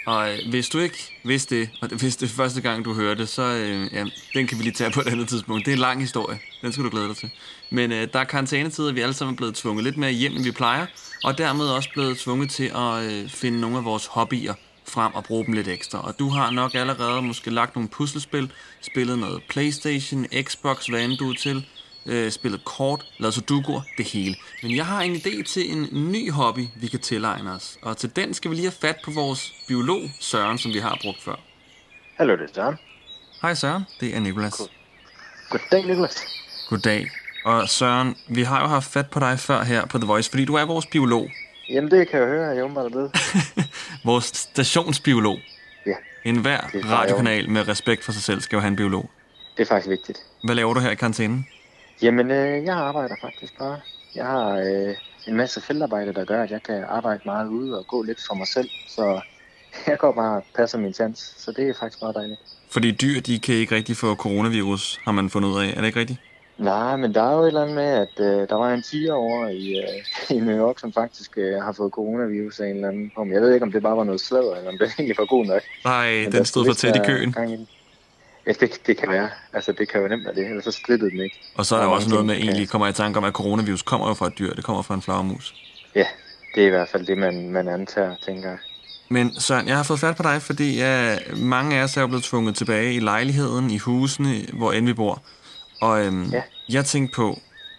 Og 0.06 0.32
øh, 0.32 0.38
hvis 0.50 0.68
du 0.68 0.78
ikke 0.78 1.20
vidste 1.24 1.60
det, 1.60 1.70
og 1.80 1.88
hvis 1.88 2.16
det 2.16 2.26
er 2.26 2.34
første 2.34 2.60
gang, 2.60 2.84
du 2.84 2.94
hører 2.94 3.14
det, 3.14 3.28
så 3.28 3.42
øh, 3.42 3.92
ja, 3.92 4.04
den 4.34 4.46
kan 4.46 4.58
vi 4.58 4.62
lige 4.62 4.72
tage 4.72 4.90
på 4.90 5.00
et 5.00 5.06
andet 5.06 5.28
tidspunkt. 5.28 5.66
Det 5.66 5.72
er 5.72 5.76
en 5.76 5.80
lang 5.80 6.00
historie. 6.00 6.38
Den 6.62 6.72
skal 6.72 6.84
du 6.84 6.90
glæde 6.90 7.08
dig 7.08 7.16
til. 7.16 7.30
Men 7.70 7.92
øh, 7.92 8.08
der 8.12 8.18
er 8.18 8.24
karantænetid, 8.24 8.84
og 8.84 8.94
vi 8.94 9.00
alle 9.00 9.14
sammen 9.14 9.34
er 9.34 9.36
blevet 9.36 9.54
tvunget 9.54 9.84
lidt 9.84 9.96
mere 9.96 10.10
hjem, 10.10 10.32
end 10.32 10.44
vi 10.44 10.50
plejer, 10.50 10.86
og 11.24 11.38
dermed 11.38 11.66
også 11.66 11.88
blevet 11.92 12.18
tvunget 12.18 12.50
til 12.50 12.72
at 12.74 13.12
øh, 13.12 13.28
finde 13.28 13.60
nogle 13.60 13.76
af 13.76 13.84
vores 13.84 14.06
hobbyer 14.06 14.54
frem 14.88 15.14
og 15.14 15.24
bruge 15.24 15.44
dem 15.46 15.54
lidt 15.54 15.68
ekstra. 15.68 16.06
Og 16.06 16.18
du 16.18 16.28
har 16.28 16.50
nok 16.50 16.74
allerede 16.74 17.22
måske 17.22 17.50
lagt 17.50 17.74
nogle 17.76 17.88
puslespil, 17.88 18.52
spillet 18.80 19.18
noget 19.18 19.42
Playstation, 19.48 20.26
Xbox, 20.42 20.86
hvad 20.86 21.04
end 21.04 21.16
du 21.16 21.30
er 21.30 21.34
til, 21.34 21.66
øh, 22.06 22.30
spillet 22.32 22.64
kort, 22.64 23.04
lavet 23.18 23.34
sudokuer, 23.34 23.80
det 23.98 24.04
hele. 24.06 24.36
Men 24.62 24.76
jeg 24.76 24.86
har 24.86 25.00
en 25.02 25.14
idé 25.16 25.42
til 25.42 25.72
en 25.72 25.88
ny 26.12 26.30
hobby, 26.30 26.66
vi 26.76 26.86
kan 26.86 27.00
tilegne 27.00 27.50
os. 27.52 27.78
Og 27.82 27.96
til 27.96 28.16
den 28.16 28.34
skal 28.34 28.50
vi 28.50 28.56
lige 28.56 28.66
have 28.66 28.72
fat 28.80 28.96
på 29.04 29.10
vores 29.10 29.54
biolog, 29.68 30.00
Søren, 30.20 30.58
som 30.58 30.72
vi 30.72 30.78
har 30.78 30.98
brugt 31.02 31.22
før. 31.22 31.34
Hallo, 32.16 32.32
det 32.36 32.42
er 32.42 32.54
Søren. 32.54 32.76
Hej 33.42 33.54
Søren, 33.54 33.82
det 34.00 34.16
er 34.16 34.20
Nikolas. 34.20 34.62
Goddag, 35.50 35.86
Niklas. 35.86 36.16
Goddag. 36.68 37.10
Og 37.44 37.68
Søren, 37.68 38.16
vi 38.28 38.42
har 38.42 38.60
jo 38.60 38.66
haft 38.66 38.92
fat 38.92 39.10
på 39.10 39.20
dig 39.20 39.38
før 39.38 39.62
her 39.64 39.86
på 39.86 39.98
The 39.98 40.06
Voice, 40.06 40.30
fordi 40.30 40.44
du 40.44 40.54
er 40.54 40.64
vores 40.64 40.86
biolog. 40.86 41.30
Jamen, 41.68 41.90
det 41.90 42.08
kan 42.08 42.20
jeg 42.20 42.28
høre, 42.28 42.50
at 42.50 42.56
jeg 42.56 42.64
åbenbart 42.64 42.84
er 42.86 42.90
blevet. 42.90 43.10
Vores 44.04 44.24
stationsbiolog. 44.24 45.38
Ja, 45.86 45.92
En 46.24 46.36
hver 46.36 46.56
er 46.60 46.90
radiokanal 46.90 47.50
med 47.50 47.68
respekt 47.68 48.04
for 48.04 48.12
sig 48.12 48.22
selv 48.22 48.40
skal 48.40 48.56
jo 48.56 48.60
have 48.60 48.68
en 48.68 48.76
biolog. 48.76 49.10
det 49.56 49.62
er 49.62 49.66
faktisk 49.66 49.88
vigtigt. 49.90 50.18
Hvad 50.44 50.54
laver 50.54 50.74
du 50.74 50.80
her 50.80 50.90
i 50.90 50.94
karantænen? 50.94 51.46
Jamen, 52.02 52.30
øh, 52.30 52.64
jeg 52.64 52.74
arbejder 52.74 53.14
faktisk 53.20 53.58
bare. 53.58 53.80
Jeg 54.14 54.26
har 54.26 54.56
øh, 54.56 54.94
en 55.26 55.36
masse 55.36 55.60
feltarbejde, 55.60 56.12
der 56.12 56.24
gør, 56.24 56.42
at 56.42 56.50
jeg 56.50 56.62
kan 56.62 56.84
arbejde 56.88 57.20
meget 57.24 57.48
ude 57.48 57.78
og 57.78 57.86
gå 57.86 58.02
lidt 58.02 58.18
for 58.26 58.34
mig 58.34 58.46
selv. 58.46 58.68
Så 58.88 59.20
jeg 59.86 59.98
går 59.98 60.12
bare 60.12 60.36
og 60.36 60.44
passer 60.56 60.78
min 60.78 60.94
sans, 60.94 61.34
så 61.38 61.52
det 61.52 61.68
er 61.68 61.74
faktisk 61.74 62.02
meget 62.02 62.14
dejligt. 62.14 62.40
Fordi 62.70 62.90
dyr, 62.90 63.20
de 63.20 63.38
kan 63.38 63.54
ikke 63.54 63.74
rigtig 63.74 63.96
få 63.96 64.14
coronavirus, 64.14 65.00
har 65.04 65.12
man 65.12 65.30
fundet 65.30 65.48
ud 65.48 65.62
af. 65.62 65.68
Er 65.68 65.80
det 65.80 65.86
ikke 65.86 66.00
rigtigt? 66.00 66.20
Nej, 66.58 66.96
men 66.96 67.14
der 67.14 67.22
er 67.22 67.34
jo 67.34 67.42
et 67.42 67.46
eller 67.46 67.62
andet 67.62 67.74
med, 67.74 67.84
at 67.84 68.20
øh, 68.20 68.48
der 68.48 68.54
var 68.54 68.74
en 68.74 68.82
tiger 68.82 69.12
over 69.12 69.48
i, 69.48 69.78
øh, 69.78 70.04
i 70.36 70.40
New 70.40 70.58
York, 70.58 70.78
som 70.78 70.92
faktisk 70.92 71.38
øh, 71.38 71.62
har 71.62 71.72
fået 71.72 71.92
coronavirus 71.92 72.60
af 72.60 72.66
en 72.66 72.74
eller 72.76 72.88
anden 72.88 73.12
form. 73.14 73.32
Jeg 73.32 73.40
ved 73.42 73.54
ikke, 73.54 73.64
om 73.64 73.72
det 73.72 73.82
bare 73.82 73.96
var 73.96 74.04
noget 74.04 74.20
sladder, 74.20 74.56
eller 74.56 74.70
om 74.70 74.78
det 74.78 74.90
egentlig 74.98 75.16
var 75.18 75.26
god 75.26 75.46
nok. 75.46 75.62
Nej, 75.84 76.22
Men 76.24 76.32
den 76.32 76.44
stod 76.44 76.66
for 76.66 76.72
tæt 76.72 76.96
i 76.96 77.00
køen. 77.06 77.34
Ja, 78.46 78.52
det, 78.60 78.80
det 78.86 78.96
kan 78.96 79.08
være. 79.10 79.28
Altså, 79.52 79.72
det 79.72 79.88
kan 79.88 80.00
jo 80.00 80.08
nemt 80.08 80.24
være 80.24 80.34
det, 80.34 80.46
ellers 80.46 80.64
så 80.64 80.70
strittede 80.72 81.10
den 81.10 81.20
ikke. 81.20 81.40
Og 81.54 81.66
så 81.66 81.76
er 81.76 81.80
der 81.80 81.86
jo 81.86 81.92
også 81.92 82.08
noget 82.08 82.26
med, 82.26 82.34
egentlig 82.36 82.68
kommer 82.68 82.86
jeg 82.86 82.92
i 82.92 82.96
tanke 82.96 83.18
om, 83.18 83.24
at 83.24 83.32
coronavirus 83.32 83.82
kommer 83.82 84.08
jo 84.08 84.14
fra 84.14 84.26
et 84.26 84.38
dyr. 84.38 84.54
Det 84.54 84.64
kommer 84.64 84.82
fra 84.82 84.94
en 84.94 85.02
flagermus. 85.02 85.54
Ja, 85.94 86.06
det 86.54 86.62
er 86.62 86.66
i 86.66 86.70
hvert 86.70 86.88
fald 86.88 87.06
det, 87.06 87.18
man, 87.18 87.50
man 87.50 87.68
antager, 87.68 88.14
tænker 88.26 88.48
jeg. 88.48 88.58
Men 89.08 89.40
Søren, 89.40 89.68
jeg 89.68 89.76
har 89.76 89.82
fået 89.82 90.00
fat 90.00 90.16
på 90.16 90.22
dig, 90.22 90.42
fordi 90.42 90.80
uh, 90.82 91.38
mange 91.38 91.76
af 91.78 91.82
os 91.84 91.96
er 91.96 92.00
jo 92.00 92.06
blevet 92.06 92.24
tvunget 92.24 92.54
tilbage 92.56 92.94
i 92.94 93.00
lejligheden, 93.00 93.70
i 93.70 93.78
husene, 93.78 94.34
hvor 94.52 94.72
end 94.72 94.86
vi 94.86 94.92
bor. 94.92 95.22
Og 95.80 96.04
øhm, 96.06 96.30
Ja. 96.30 96.42
jeg 96.68 96.84
tænkte 96.84 97.14
på, 97.16 97.38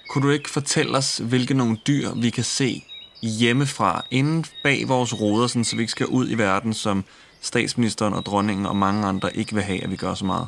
kunne 0.10 0.28
du 0.28 0.32
ikke 0.32 0.50
fortælle 0.50 0.98
os, 0.98 1.18
hvilke 1.18 1.54
nogle 1.54 1.78
dyr 1.88 2.10
vi 2.16 2.30
kan 2.30 2.44
se 2.44 2.84
hjemmefra, 3.22 4.06
inden 4.12 4.46
bag 4.64 4.88
vores 4.88 5.22
ruder, 5.22 5.48
sådan, 5.48 5.64
så 5.64 5.76
vi 5.76 5.82
ikke 5.82 5.92
skal 5.92 6.06
ud 6.06 6.30
i 6.30 6.34
verden, 6.34 6.74
som 6.74 7.04
statsministeren 7.44 8.14
og 8.14 8.26
dronningen 8.26 8.66
og 8.66 8.76
mange 8.76 9.08
andre 9.08 9.36
ikke 9.36 9.54
vil 9.54 9.64
have, 9.64 9.84
at 9.84 9.92
vi 9.92 9.96
gør 9.96 10.14
så 10.14 10.26
meget? 10.26 10.48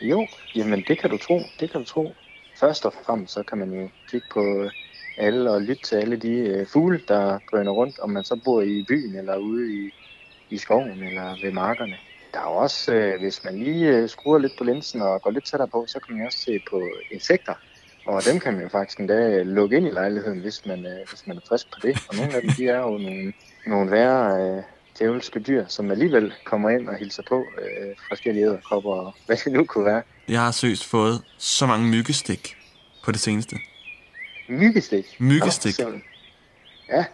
Jo, 0.00 0.26
jamen 0.54 0.84
det 0.88 0.98
kan 0.98 1.10
du 1.10 1.18
tro, 1.18 1.40
det 1.60 1.70
kan 1.70 1.80
du 1.80 1.86
tro. 1.86 2.14
Først 2.60 2.86
og 2.86 2.92
fremmest 3.06 3.34
så 3.34 3.42
kan 3.42 3.58
man 3.58 3.72
jo 3.72 3.88
kigge 4.10 4.26
på 4.32 4.40
øh, 4.40 4.70
alle 5.18 5.50
og 5.50 5.62
lytte 5.62 5.82
til 5.82 5.96
alle 5.96 6.16
de 6.16 6.28
øh, 6.28 6.66
fugle, 6.66 7.00
der 7.08 7.38
drøner 7.50 7.72
rundt, 7.72 7.98
om 7.98 8.10
man 8.10 8.24
så 8.24 8.40
bor 8.44 8.62
i 8.62 8.84
byen 8.88 9.16
eller 9.16 9.36
ude 9.36 9.74
i, 9.74 9.90
i 10.50 10.58
skoven 10.58 11.02
eller 11.02 11.44
ved 11.44 11.52
markerne. 11.52 11.96
Der 12.32 12.40
er 12.40 12.44
også, 12.44 12.94
øh, 12.94 13.20
hvis 13.20 13.44
man 13.44 13.58
lige 13.58 13.88
øh, 13.88 14.08
skruer 14.08 14.38
lidt 14.38 14.58
på 14.58 14.64
linsen 14.64 15.02
og 15.02 15.22
går 15.22 15.30
lidt 15.30 15.46
tættere 15.46 15.68
på, 15.68 15.84
så 15.88 16.00
kan 16.00 16.16
man 16.16 16.26
også 16.26 16.38
se 16.38 16.60
på 16.70 16.82
insekter. 17.10 17.54
Og 18.06 18.22
dem 18.24 18.40
kan 18.40 18.52
man 18.52 18.62
jo 18.62 18.68
faktisk 18.68 18.98
endda 19.00 19.28
øh, 19.28 19.46
lukke 19.46 19.76
ind 19.76 19.86
i 19.86 19.90
lejligheden, 19.90 20.40
hvis 20.40 20.66
man, 20.66 20.86
øh, 20.86 21.08
hvis 21.08 21.26
man 21.26 21.36
er 21.36 21.40
frisk 21.48 21.66
på 21.74 21.78
det. 21.82 21.98
Og 22.08 22.16
nogle 22.16 22.34
af 22.34 22.42
dem, 22.42 22.50
de 22.50 22.68
er 22.68 22.78
jo 22.78 22.98
nogle, 22.98 23.32
nogle 23.66 23.90
værre 23.90 24.56
øh, 24.56 24.62
djævelske 24.98 25.40
dyr, 25.40 25.64
som 25.68 25.90
alligevel 25.90 26.32
kommer 26.44 26.70
ind 26.70 26.88
og 26.88 26.96
hilser 26.96 27.22
på 27.28 27.38
øh, 27.62 27.94
forskellige 28.08 28.46
æderkopper 28.46 28.90
og 28.94 29.14
hvad 29.26 29.36
det 29.44 29.52
nu 29.52 29.64
kunne 29.64 29.84
være. 29.84 30.02
Jeg 30.28 30.40
har 30.40 30.50
søst 30.50 30.84
fået 30.84 31.22
så 31.38 31.66
mange 31.66 31.86
myggestik 31.88 32.56
på 33.04 33.12
det 33.12 33.20
seneste. 33.20 33.56
Myggestik. 34.48 35.16
Myggestik. 35.18 35.78
Nå, 35.78 35.90
ja, 36.88 37.04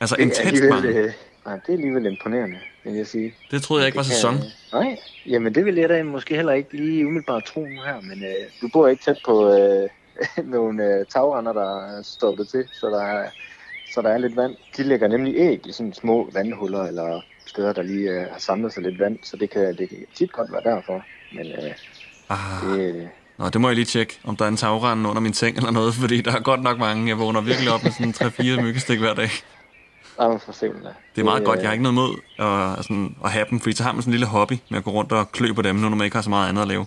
Altså 0.00 0.16
det 0.16 0.22
intens 0.22 0.60
mange. 0.70 0.88
øh, 0.88 1.12
nej, 1.46 1.54
det 1.54 1.68
er 1.68 1.72
alligevel 1.72 2.06
imponerende, 2.06 2.58
vil 2.84 2.92
jeg 2.94 3.06
sige. 3.06 3.34
Det 3.50 3.62
troede 3.62 3.82
jeg 3.82 3.86
ikke 3.88 3.96
var 3.96 4.02
Det 4.02 4.10
kan- 4.10 4.14
sæson. 4.16 4.36
Nej, 4.72 4.96
jamen 5.26 5.54
det 5.54 5.64
vil 5.64 5.74
jeg 5.74 5.88
da 5.88 6.02
måske 6.02 6.36
heller 6.36 6.52
ikke 6.52 6.76
lige 6.76 7.06
umiddelbart 7.06 7.44
tro 7.44 7.60
nu 7.60 7.82
her, 7.82 8.00
men 8.00 8.24
øh, 8.24 8.34
du 8.62 8.68
bor 8.72 8.88
ikke 8.88 9.04
tæt 9.04 9.18
på 9.24 9.52
øh, 9.54 9.88
nogle 10.54 10.84
øh, 10.84 11.06
tagrender, 11.06 11.52
der 11.52 11.96
er 11.98 12.02
stoppet 12.02 12.48
til, 12.48 12.64
så 12.72 12.86
der, 12.86 13.02
er, 13.02 13.30
så 13.94 14.02
der 14.02 14.08
er 14.08 14.18
lidt 14.18 14.36
vand. 14.36 14.56
De 14.76 14.82
lægger 14.82 15.08
nemlig 15.08 15.34
æg 15.36 15.66
i 15.66 15.72
sådan 15.72 15.92
små 15.92 16.30
vandhuller 16.32 16.82
eller 16.82 17.20
steder, 17.46 17.72
der 17.72 17.82
lige 17.82 18.10
øh, 18.10 18.26
har 18.32 18.38
samlet 18.38 18.72
sig 18.72 18.82
lidt 18.82 18.98
vand, 19.00 19.18
så 19.22 19.36
det 19.36 19.50
kan, 19.50 19.76
det 19.76 19.88
kan 19.88 19.98
tit 20.14 20.32
godt 20.32 20.52
være 20.52 20.74
derfor. 20.74 21.04
Men 21.32 21.46
øh, 21.46 21.74
Ah, 22.28 22.78
det, 22.78 22.94
øh, 22.94 23.06
nå, 23.38 23.48
det 23.48 23.60
må 23.60 23.68
jeg 23.68 23.74
lige 23.74 23.84
tjekke, 23.84 24.20
om 24.24 24.36
der 24.36 24.44
er 24.44 24.48
en 24.48 24.56
tagrende 24.56 25.10
under 25.10 25.20
min 25.20 25.32
seng 25.32 25.56
eller 25.56 25.70
noget, 25.70 25.94
fordi 26.02 26.20
der 26.20 26.32
er 26.32 26.40
godt 26.40 26.62
nok 26.62 26.78
mange. 26.78 27.08
Jeg 27.08 27.18
vågner 27.18 27.40
virkelig 27.40 27.70
op 27.72 27.82
med 27.82 27.92
sådan 27.92 28.14
3-4 28.58 28.62
myggestik 28.62 28.98
hver 28.98 29.14
dag. 29.14 29.30
er 30.18 30.38
for 30.38 30.52
simpelthen. 30.52 30.92
Det 31.14 31.20
er 31.20 31.24
meget 31.24 31.40
øh, 31.40 31.46
godt. 31.46 31.58
Jeg 31.58 31.68
har 31.68 31.72
ikke 31.72 31.82
noget 31.82 31.94
mod 31.94 32.12
at, 32.38 32.84
sådan, 32.84 33.16
at 33.24 33.30
have 33.30 33.46
dem, 33.50 33.60
fordi 33.60 33.76
så 33.76 33.82
har 33.82 33.92
man 33.92 34.02
sådan 34.02 34.10
en 34.10 34.12
lille 34.12 34.26
hobby 34.26 34.52
med 34.70 34.78
at 34.78 34.84
gå 34.84 34.90
rundt 34.90 35.12
og 35.12 35.32
klø 35.32 35.52
på 35.52 35.62
dem, 35.62 35.76
nu 35.76 35.88
når 35.88 35.96
man 35.96 36.04
ikke 36.04 36.16
har 36.16 36.22
så 36.22 36.30
meget 36.30 36.48
andet 36.48 36.62
at 36.62 36.68
lave. 36.68 36.86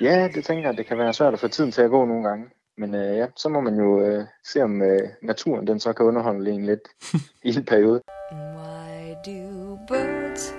Ja, 0.00 0.28
det 0.34 0.44
tænker 0.44 0.68
jeg, 0.68 0.76
det 0.78 0.86
kan 0.86 0.98
være 0.98 1.12
svært 1.12 1.32
at 1.34 1.40
få 1.40 1.48
tiden 1.48 1.72
til 1.72 1.82
at 1.82 1.90
gå 1.90 2.04
nogle 2.04 2.28
gange. 2.28 2.44
Men 2.78 2.94
øh, 2.94 3.16
ja, 3.16 3.26
så 3.36 3.48
må 3.48 3.60
man 3.60 3.76
jo 3.76 4.00
øh, 4.00 4.24
se, 4.44 4.62
om 4.62 4.82
øh, 4.82 5.08
naturen 5.22 5.66
den 5.66 5.80
så 5.80 5.92
kan 5.92 6.06
underholde 6.06 6.50
en 6.50 6.66
lidt 6.66 6.88
i 7.48 7.56
en 7.56 7.64
periode. 7.64 8.02
Why 8.32 9.14
do 9.26 9.78
birds 9.88 10.54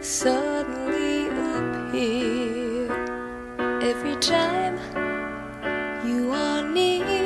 suddenly 0.00 1.28
appear 1.56 2.90
every 3.90 4.16
time 4.20 4.78
you 6.06 6.32
are 6.32 6.62
near? 6.74 7.24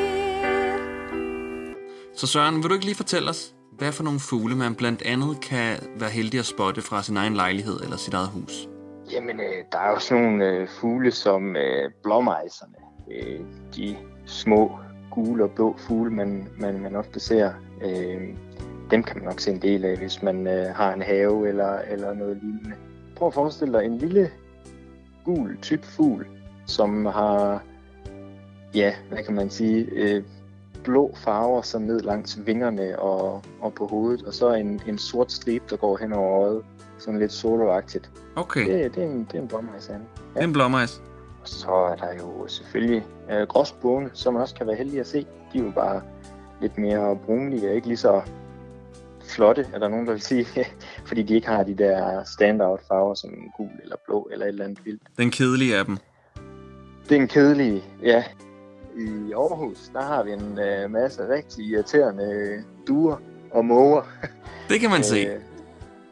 Så 2.14 2.26
Søren, 2.26 2.56
vil 2.56 2.68
du 2.70 2.74
ikke 2.74 2.86
lige 2.86 2.96
fortælle 2.96 3.30
os, 3.30 3.54
hvad 3.72 3.92
for 3.92 4.04
nogle 4.04 4.20
fugle 4.20 4.56
man 4.56 4.74
blandt 4.74 5.02
andet 5.02 5.40
kan 5.40 5.78
være 6.00 6.10
heldig 6.10 6.40
at 6.40 6.46
spotte 6.46 6.82
fra 6.82 7.02
sin 7.02 7.16
egen 7.16 7.34
lejlighed 7.34 7.80
eller 7.80 7.96
sit 7.96 8.14
eget 8.14 8.28
hus? 8.28 8.68
Jamen, 9.12 9.40
øh, 9.40 9.64
der 9.72 9.78
er 9.78 9.90
jo 9.90 9.98
sådan 9.98 10.24
nogle 10.24 10.46
øh, 10.46 10.68
fugle 10.68 11.10
som 11.10 11.56
øh, 11.56 11.90
blåmejserne. 12.02 12.78
Øh, 13.10 13.40
de 13.76 13.96
små 14.28 14.78
gule 15.10 15.44
og 15.44 15.50
blå 15.50 15.76
fugle, 15.78 16.10
man, 16.10 16.48
man, 16.58 16.80
man 16.80 16.96
ofte 16.96 17.20
ser. 17.20 17.52
Øh, 17.82 18.28
dem 18.90 19.02
kan 19.02 19.16
man 19.16 19.24
nok 19.24 19.40
se 19.40 19.50
en 19.50 19.62
del 19.62 19.84
af, 19.84 19.96
hvis 19.96 20.22
man 20.22 20.46
øh, 20.46 20.66
har 20.74 20.92
en 20.92 21.02
have 21.02 21.48
eller, 21.48 21.78
eller 21.78 22.14
noget 22.14 22.38
lignende. 22.42 22.72
Prøv 23.16 23.28
at 23.28 23.34
forestille 23.34 23.78
dig 23.78 23.84
en 23.84 23.98
lille 23.98 24.30
gul 25.24 25.58
typ 25.62 25.84
fugl, 25.84 26.26
som 26.66 27.06
har, 27.06 27.62
ja, 28.74 28.94
hvad 29.08 29.22
kan 29.24 29.34
man 29.34 29.50
sige, 29.50 29.86
øh, 29.92 30.22
blå 30.84 31.14
farver 31.16 31.62
som 31.62 31.82
ned 31.82 32.00
langs 32.00 32.38
vingerne 32.46 32.98
og, 32.98 33.42
og 33.60 33.74
på 33.74 33.86
hovedet, 33.86 34.22
og 34.22 34.34
så 34.34 34.52
en, 34.52 34.80
en 34.86 34.98
sort 34.98 35.32
stribe, 35.32 35.64
der 35.70 35.76
går 35.76 35.96
hen 35.96 36.12
over 36.12 36.46
øjet, 36.46 36.64
sådan 36.98 37.20
lidt 37.20 37.32
soloagtigt. 37.32 38.10
Okay, 38.36 38.60
Det, 38.60 38.94
det, 38.94 39.02
er 39.02 39.08
en, 39.08 39.28
det 39.32 39.38
er 39.38 39.42
en 39.42 39.48
blåmejsande. 39.48 40.04
det 40.34 40.40
er 40.40 40.44
en 40.44 40.52
blåmejs. 40.52 41.02
Så 41.48 41.70
er 41.70 41.96
der 41.96 42.14
jo 42.14 42.48
selvfølgelig 42.48 43.04
øh, 43.30 43.42
gråsbogene, 43.42 44.10
som 44.12 44.36
også 44.36 44.54
kan 44.54 44.66
være 44.66 44.76
heldig 44.76 45.00
at 45.00 45.06
se. 45.06 45.26
De 45.52 45.58
er 45.58 45.62
jo 45.62 45.70
bare 45.70 46.02
lidt 46.60 46.78
mere 46.78 47.18
brunlige 47.26 47.68
og 47.68 47.74
ikke 47.74 47.86
lige 47.86 47.96
så 47.96 48.22
flotte, 49.24 49.66
er 49.74 49.78
der 49.78 49.88
nogen, 49.88 50.06
der 50.06 50.12
vil 50.12 50.22
sige. 50.22 50.46
fordi 51.08 51.22
de 51.22 51.34
ikke 51.34 51.46
har 51.46 51.62
de 51.62 51.74
der 51.74 52.24
standout 52.24 52.80
farver 52.88 53.14
som 53.14 53.30
gul 53.56 53.70
eller 53.82 53.96
blå 54.06 54.28
eller 54.32 54.46
et 54.46 54.48
eller 54.48 54.64
andet 54.64 54.84
vildt. 54.84 55.02
Den 55.18 55.30
kedelige 55.30 55.78
af 55.78 55.84
dem. 55.84 55.98
Det 57.08 57.16
er 57.16 57.20
en 57.20 57.28
kedelig, 57.28 57.84
ja. 58.02 58.24
I 58.96 59.32
Aarhus, 59.32 59.90
der 59.92 60.02
har 60.02 60.22
vi 60.22 60.32
en 60.32 60.58
øh, 60.58 60.90
masse 60.90 61.28
rigtig 61.28 61.64
irriterende 61.64 62.64
duer 62.88 63.16
og 63.50 63.64
måger. 63.64 64.02
Det 64.68 64.80
kan 64.80 64.90
man 64.90 65.04
se. 65.12 65.18
Øh, 65.18 65.40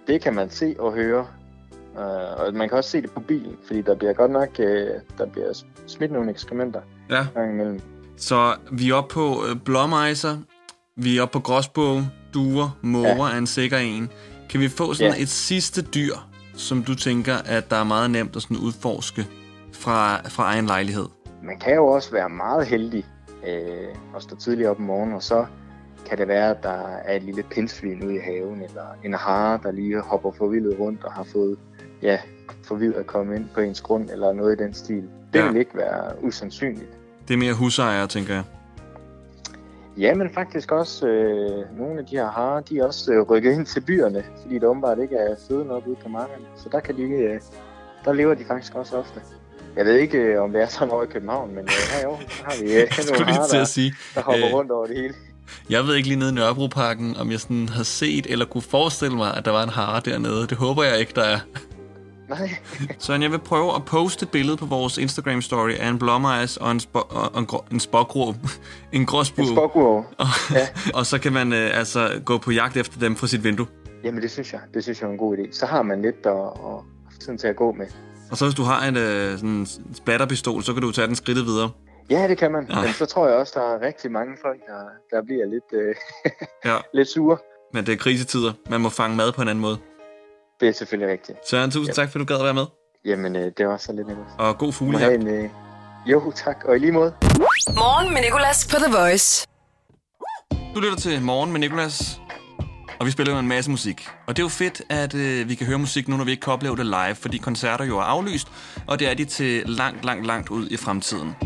det 0.06 0.22
kan 0.22 0.34
man 0.34 0.50
se 0.50 0.76
og 0.78 0.92
høre. 0.92 1.26
Uh, 1.96 2.02
og 2.46 2.54
man 2.54 2.68
kan 2.68 2.78
også 2.78 2.90
se 2.90 3.02
det 3.02 3.10
på 3.10 3.20
bilen, 3.20 3.56
fordi 3.66 3.82
der 3.82 3.94
bliver 3.94 4.12
godt 4.12 4.30
nok 4.30 4.48
øh, 4.58 4.86
der 5.18 5.26
bliver 5.26 5.52
smidt 5.86 6.12
nogle 6.12 6.30
ekskrementer 6.30 6.80
Ja. 7.10 7.26
gang 7.34 7.52
imellem. 7.52 7.80
Så 8.16 8.54
vi 8.72 8.90
er 8.90 8.94
oppe 8.94 9.14
på 9.14 9.44
øh, 9.50 9.56
blåmejser, 9.64 10.36
vi 10.96 11.18
er 11.18 11.22
oppe 11.22 11.32
på 11.32 11.40
gråsbog, 11.40 12.02
duer, 12.34 12.78
måger 12.82 13.26
ja. 13.28 13.34
er 13.34 13.38
en 13.38 13.46
sikker 13.46 13.78
en. 13.78 14.10
Kan 14.50 14.60
vi 14.60 14.68
få 14.68 14.94
sådan 14.94 15.12
Ja. 15.16 15.22
et 15.22 15.28
sidste 15.28 15.82
dyr, 15.82 16.14
som 16.54 16.82
du 16.82 16.94
tænker, 16.94 17.34
at 17.46 17.70
der 17.70 17.76
er 17.76 17.84
meget 17.84 18.10
nemt 18.10 18.36
at 18.36 18.42
sådan 18.42 18.56
udforske 18.56 19.26
fra, 19.72 20.16
fra 20.28 20.42
egen 20.44 20.66
lejlighed? 20.66 21.06
Man 21.42 21.58
kan 21.58 21.74
jo 21.74 21.86
også 21.86 22.12
være 22.12 22.28
meget 22.28 22.66
heldig 22.66 23.04
øh, 23.48 23.94
og 24.14 24.22
stå 24.22 24.36
tidligt 24.36 24.68
op 24.68 24.76
om 24.78 24.82
morgenen, 24.82 25.14
og 25.14 25.22
så 25.22 25.46
kan 26.08 26.18
det 26.18 26.28
være, 26.28 26.50
at 26.50 26.62
der 26.62 26.82
er 27.04 27.16
et 27.16 27.22
lille 27.22 27.42
pindsvin 27.42 28.04
ude 28.04 28.14
i 28.14 28.18
haven, 28.18 28.62
eller 28.62 28.84
en 29.04 29.14
hare, 29.14 29.58
der 29.62 29.70
lige 29.70 30.00
hopper 30.00 30.32
forvildet 30.38 30.76
rundt 30.80 31.04
og 31.04 31.12
har 31.12 31.26
fået 31.32 31.58
ja, 32.02 32.18
forvidet 32.64 32.94
at 32.94 33.06
komme 33.06 33.36
ind 33.36 33.44
på 33.54 33.60
ens 33.60 33.80
grund, 33.80 34.10
eller 34.10 34.32
noget 34.32 34.60
i 34.60 34.64
den 34.64 34.74
stil. 34.74 35.02
Det 35.32 35.38
Ja. 35.38 35.48
vil 35.48 35.56
ikke 35.56 35.74
være 35.76 36.24
usandsynligt. 36.24 36.90
Det 37.28 37.34
er 37.34 37.38
mere 37.38 37.54
husejere, 37.54 38.06
tænker 38.06 38.34
jeg. 38.34 38.42
Ja, 39.98 40.14
men 40.14 40.30
faktisk 40.34 40.72
også 40.72 41.06
øh, 41.08 41.78
nogle 41.78 41.98
af 42.00 42.06
de 42.06 42.16
her 42.16 42.30
harer, 42.30 42.60
de 42.60 42.78
er 42.78 42.84
også 42.86 43.12
øh, 43.12 43.22
rykket 43.22 43.52
ind 43.52 43.66
til 43.66 43.80
byerne, 43.80 44.24
fordi 44.42 44.58
der 44.58 44.66
åbenbart 44.66 44.98
ikke 44.98 45.16
er 45.16 45.34
føde 45.48 45.64
nok 45.64 45.86
ude 45.86 45.96
på 46.02 46.08
markerne. 46.08 46.44
Så 46.56 46.68
der, 46.72 46.80
kan 46.80 46.96
de, 46.96 47.02
øh, 47.02 47.40
der 48.04 48.12
lever 48.12 48.34
de 48.34 48.44
faktisk 48.44 48.74
også 48.74 48.96
ofte. 48.96 49.20
Jeg 49.76 49.84
ved 49.84 49.94
ikke, 49.94 50.18
øh, 50.18 50.42
om 50.42 50.52
det 50.52 50.62
er 50.62 50.66
sådan 50.66 50.90
over 50.90 51.02
i 51.02 51.06
København, 51.06 51.48
men 51.54 51.58
øh, 51.64 51.70
her 51.92 52.00
i 52.00 52.02
Aarhus 52.04 52.40
har 52.40 52.54
vi 52.64 52.74
øh, 52.74 52.88
nogle 53.18 53.24
harer, 53.32 53.48
til 53.48 53.56
at 53.56 53.60
der, 53.60 53.64
sige, 53.64 53.94
der 54.14 54.20
hopper 54.20 54.46
øh, 54.48 54.54
rundt 54.54 54.70
over 54.70 54.86
det 54.86 54.96
hele. 54.96 55.14
Jeg 55.70 55.84
ved 55.84 55.94
ikke 55.94 56.08
lige 56.08 56.18
nede 56.18 56.30
i 56.30 56.34
Nørrebroparken, 56.34 57.16
om 57.16 57.30
jeg 57.30 57.40
sådan 57.40 57.68
har 57.68 57.82
set 57.82 58.26
eller 58.26 58.44
kunne 58.46 58.62
forestille 58.62 59.16
mig, 59.16 59.34
at 59.36 59.44
der 59.44 59.50
var 59.50 59.62
en 59.62 59.68
hare 59.68 60.00
dernede. 60.04 60.46
Det 60.46 60.56
håber 60.58 60.82
jeg 60.82 60.98
ikke, 60.98 61.12
der 61.14 61.22
er. 61.24 61.38
Nej, 62.30 62.50
Så 62.98 63.14
jeg 63.14 63.30
vil 63.30 63.38
prøve 63.38 63.74
at 63.74 63.84
poste 63.84 64.22
et 64.24 64.30
billede 64.30 64.56
på 64.56 64.66
vores 64.66 64.98
Instagram-story 64.98 65.80
af 65.80 65.88
en 65.88 65.98
blåmejs 65.98 66.56
og 66.56 66.70
en, 66.70 66.80
spo- 66.80 67.08
og 67.10 67.38
en, 67.40 67.46
grå, 67.46 67.64
en 67.72 67.80
en 68.92 69.06
gråsbue. 69.06 69.44
en 69.44 69.56
spokuro. 69.56 69.96
Og, 70.18 70.26
ja. 70.54 70.68
og 70.98 71.06
så 71.06 71.18
kan 71.18 71.32
man 71.32 71.52
øh, 71.52 71.78
altså 71.78 72.20
gå 72.24 72.38
på 72.38 72.50
jagt 72.50 72.76
efter 72.76 72.98
dem 73.00 73.16
fra 73.16 73.26
sit 73.26 73.44
vindue. 73.44 73.66
Jamen 74.04 74.22
det 74.22 74.30
synes 74.30 74.52
jeg, 74.52 74.60
det 74.74 74.82
synes 74.82 75.00
jeg 75.00 75.06
er 75.06 75.12
en 75.12 75.18
god 75.18 75.36
idé. 75.36 75.52
Så 75.52 75.66
har 75.66 75.82
man 75.82 76.02
lidt 76.02 76.16
at, 76.26 76.32
få 77.12 77.20
tiden 77.20 77.38
til 77.38 77.46
at 77.48 77.56
gå 77.56 77.72
med. 77.72 77.86
Og 78.30 78.36
så 78.36 78.44
hvis 78.44 78.54
du 78.54 78.62
har 78.62 78.86
en 78.88 78.96
øh, 78.96 79.32
sådan 79.38 79.48
en 79.50 79.68
splatterpistol, 79.94 80.62
så 80.62 80.72
kan 80.72 80.82
du 80.82 80.92
tage 80.92 81.06
den 81.06 81.14
skridtet 81.16 81.46
videre. 81.46 81.70
Ja, 82.10 82.28
det 82.28 82.38
kan 82.38 82.52
man. 82.52 82.66
Men 82.84 82.92
så 82.92 83.06
tror 83.06 83.26
jeg 83.28 83.36
også, 83.36 83.52
der 83.56 83.74
er 83.74 83.86
rigtig 83.86 84.12
mange 84.12 84.36
folk, 84.42 84.60
der, 84.66 85.16
der 85.16 85.22
bliver 85.24 85.46
lidt, 85.46 85.82
øh, 85.86 85.94
Ja. 86.64 86.76
lidt 86.94 87.08
sure. 87.08 87.36
Men 87.72 87.86
det 87.86 87.92
er 87.92 87.96
krisetider. 87.96 88.52
Man 88.70 88.80
må 88.80 88.88
fange 88.88 89.16
mad 89.16 89.32
på 89.32 89.42
en 89.42 89.48
anden 89.48 89.62
måde. 89.62 89.78
Det 90.60 90.68
er 90.68 90.72
selvfølgelig 90.72 91.12
rigtigt. 91.12 91.38
Søren, 91.48 91.70
tusind 91.70 91.94
tak, 91.94 92.12
for 92.12 92.18
du 92.18 92.24
gad 92.24 92.36
at 92.36 92.44
være 92.44 92.54
med. 92.54 92.66
Jamen, 93.04 93.36
øh, 93.36 93.52
det 93.58 93.68
var 93.68 93.76
så 93.76 93.92
lidt 93.92 94.06
nemt. 94.06 94.20
Og 94.38 94.58
god 94.58 94.72
fuglejagt. 94.72 95.14
en... 95.14 95.28
Øh... 95.28 95.50
Jo, 96.06 96.32
tak. 96.32 96.64
Og 96.64 96.76
i 96.76 96.78
lige 96.78 96.92
måde. 96.92 97.14
Morgen 97.74 98.14
med 98.14 98.22
Nicolas 98.22 98.68
på 98.70 98.76
The 98.76 98.96
Voice. 98.98 99.46
Du 100.74 100.80
lytter 100.80 100.96
til 100.96 101.22
Morgen 101.22 101.52
med 101.52 101.60
Nicolas, 101.60 102.20
og 103.00 103.06
vi 103.06 103.10
spiller 103.10 103.32
jo 103.32 103.38
en 103.38 103.48
masse 103.48 103.70
musik. 103.70 104.08
Og 104.26 104.36
det 104.36 104.42
er 104.42 104.44
jo 104.44 104.48
fedt, 104.48 104.82
at 104.90 105.14
øh, 105.14 105.48
vi 105.48 105.54
kan 105.54 105.66
høre 105.66 105.78
musik 105.78 106.08
nu, 106.08 106.16
når 106.16 106.24
vi 106.24 106.30
ikke 106.30 106.40
kan 106.40 106.52
opleve 106.52 106.76
det 106.76 106.86
live, 106.86 107.14
fordi 107.14 107.38
koncerter 107.38 107.84
jo 107.84 107.98
er 107.98 108.02
aflyst, 108.02 108.48
og 108.86 108.98
det 108.98 109.10
er 109.10 109.14
de 109.14 109.24
til 109.24 109.62
langt, 109.66 110.04
langt, 110.04 110.26
langt 110.26 110.48
ud 110.50 110.68
i 110.68 110.76
fremtiden. 110.76 111.36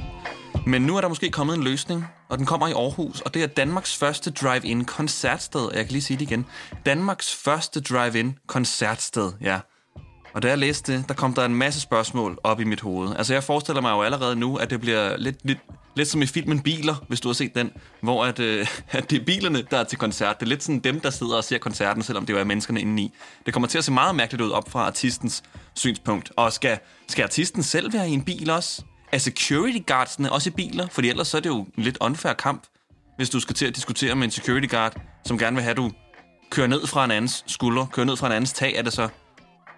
Men 0.67 0.83
nu 0.83 0.97
er 0.97 1.01
der 1.01 1.09
måske 1.09 1.31
kommet 1.31 1.57
en 1.57 1.63
løsning, 1.65 2.07
og 2.31 2.39
den 2.39 2.47
kommer 2.47 2.69
i 2.69 2.73
Aarhus, 2.73 3.21
og 3.21 3.35
det 3.35 3.43
er 3.43 3.47
Danmarks 3.47 3.97
første 3.97 4.31
drive-in 4.31 4.85
koncertsted. 4.85 5.69
Jeg 5.75 5.85
kan 5.85 5.93
lige 5.93 6.03
sige 6.03 6.17
det 6.17 6.23
igen. 6.23 6.47
Danmarks 6.87 7.35
første 7.35 7.81
drive-in 7.81 8.39
koncertsted, 8.47 9.33
ja. 9.41 9.61
Og 10.35 10.43
da 10.43 10.49
jeg 10.49 10.59
læste 10.59 10.93
det, 10.93 11.09
der 11.09 11.15
kom 11.15 11.35
der 11.35 11.45
en 11.45 11.55
masse 11.55 11.81
spørgsmål 11.81 12.39
op 12.45 12.61
i 12.61 12.65
mit 12.65 12.81
hoved. 12.81 13.17
Altså 13.17 13.33
jeg 13.33 13.45
forestiller 13.45 13.83
mig 13.83 13.91
jo 13.91 14.03
allerede 14.03 14.37
nu, 14.37 14.57
at 14.57 14.71
det 14.71 14.81
bliver 14.81 15.17
lidt, 15.17 15.37
lidt, 15.45 15.59
lidt 15.97 16.09
som 16.09 16.23
i 16.23 16.27
filmen 16.27 16.61
Biler, 16.61 17.05
hvis 17.09 17.21
du 17.21 17.29
har 17.29 17.33
set 17.33 17.55
den, 17.55 17.73
hvor 18.01 18.25
at, 18.25 18.39
øh, 18.39 18.67
at 18.91 19.11
det 19.11 19.21
er 19.21 19.25
bilerne, 19.25 19.63
der 19.71 19.79
er 19.79 19.85
til 19.85 19.99
koncert. 19.99 20.41
Det 20.41 20.47
er 20.47 20.49
lidt 20.49 20.63
sådan 20.63 20.79
dem, 20.79 21.01
der 21.01 21.11
sidder 21.11 21.37
og 21.37 21.45
ser 21.45 21.59
koncerten, 21.59 22.03
selvom 22.03 22.27
det 22.27 22.33
jo 22.33 22.39
er 22.39 22.45
menneskerne 22.45 22.81
indeni. 22.81 23.13
Det 23.47 23.53
kommer 23.53 23.69
til 23.69 23.79
at 23.79 23.85
se 23.85 23.93
meget 23.93 24.15
mærkeligt 24.15 24.43
ud 24.43 24.51
op 24.51 24.71
fra 24.71 24.87
artistens 24.87 25.43
synspunkt. 25.75 26.33
Og 26.37 26.53
skal, 26.53 26.79
skal 27.09 27.23
artisten 27.23 27.63
selv 27.63 27.93
være 27.93 28.09
i 28.09 28.13
en 28.13 28.23
bil 28.23 28.51
også? 28.51 28.83
Er 29.13 29.19
security 29.19 29.79
guardsene 29.87 30.33
også 30.33 30.51
i 30.51 30.53
biler? 30.53 30.87
Fordi 30.87 31.09
ellers 31.09 31.29
så 31.29 31.37
er 31.37 31.41
det 31.41 31.49
jo 31.49 31.67
en 31.77 31.83
lidt 31.83 31.99
unfair 32.01 32.33
kamp, 32.33 32.67
hvis 33.17 33.31
du 33.31 33.41
skal 33.41 33.55
til 33.55 33.67
at 33.67 33.77
diskutere 33.77 34.15
med 34.15 34.25
en 34.25 34.31
security 34.31 34.67
guard, 34.71 35.01
som 35.25 35.39
gerne 35.39 35.57
vil 35.57 35.63
have, 35.63 35.71
at 35.71 35.77
du 35.77 35.93
kører 36.51 36.67
ned 36.67 36.87
fra 36.87 37.05
en 37.05 37.11
andens 37.11 37.45
skulder, 37.47 37.87
kører 37.87 38.07
ned 38.07 38.17
fra 38.17 38.27
en 38.27 38.33
andens 38.33 38.53
tag, 38.53 38.75
er 38.75 38.83
det 38.83 38.93
så 38.93 39.09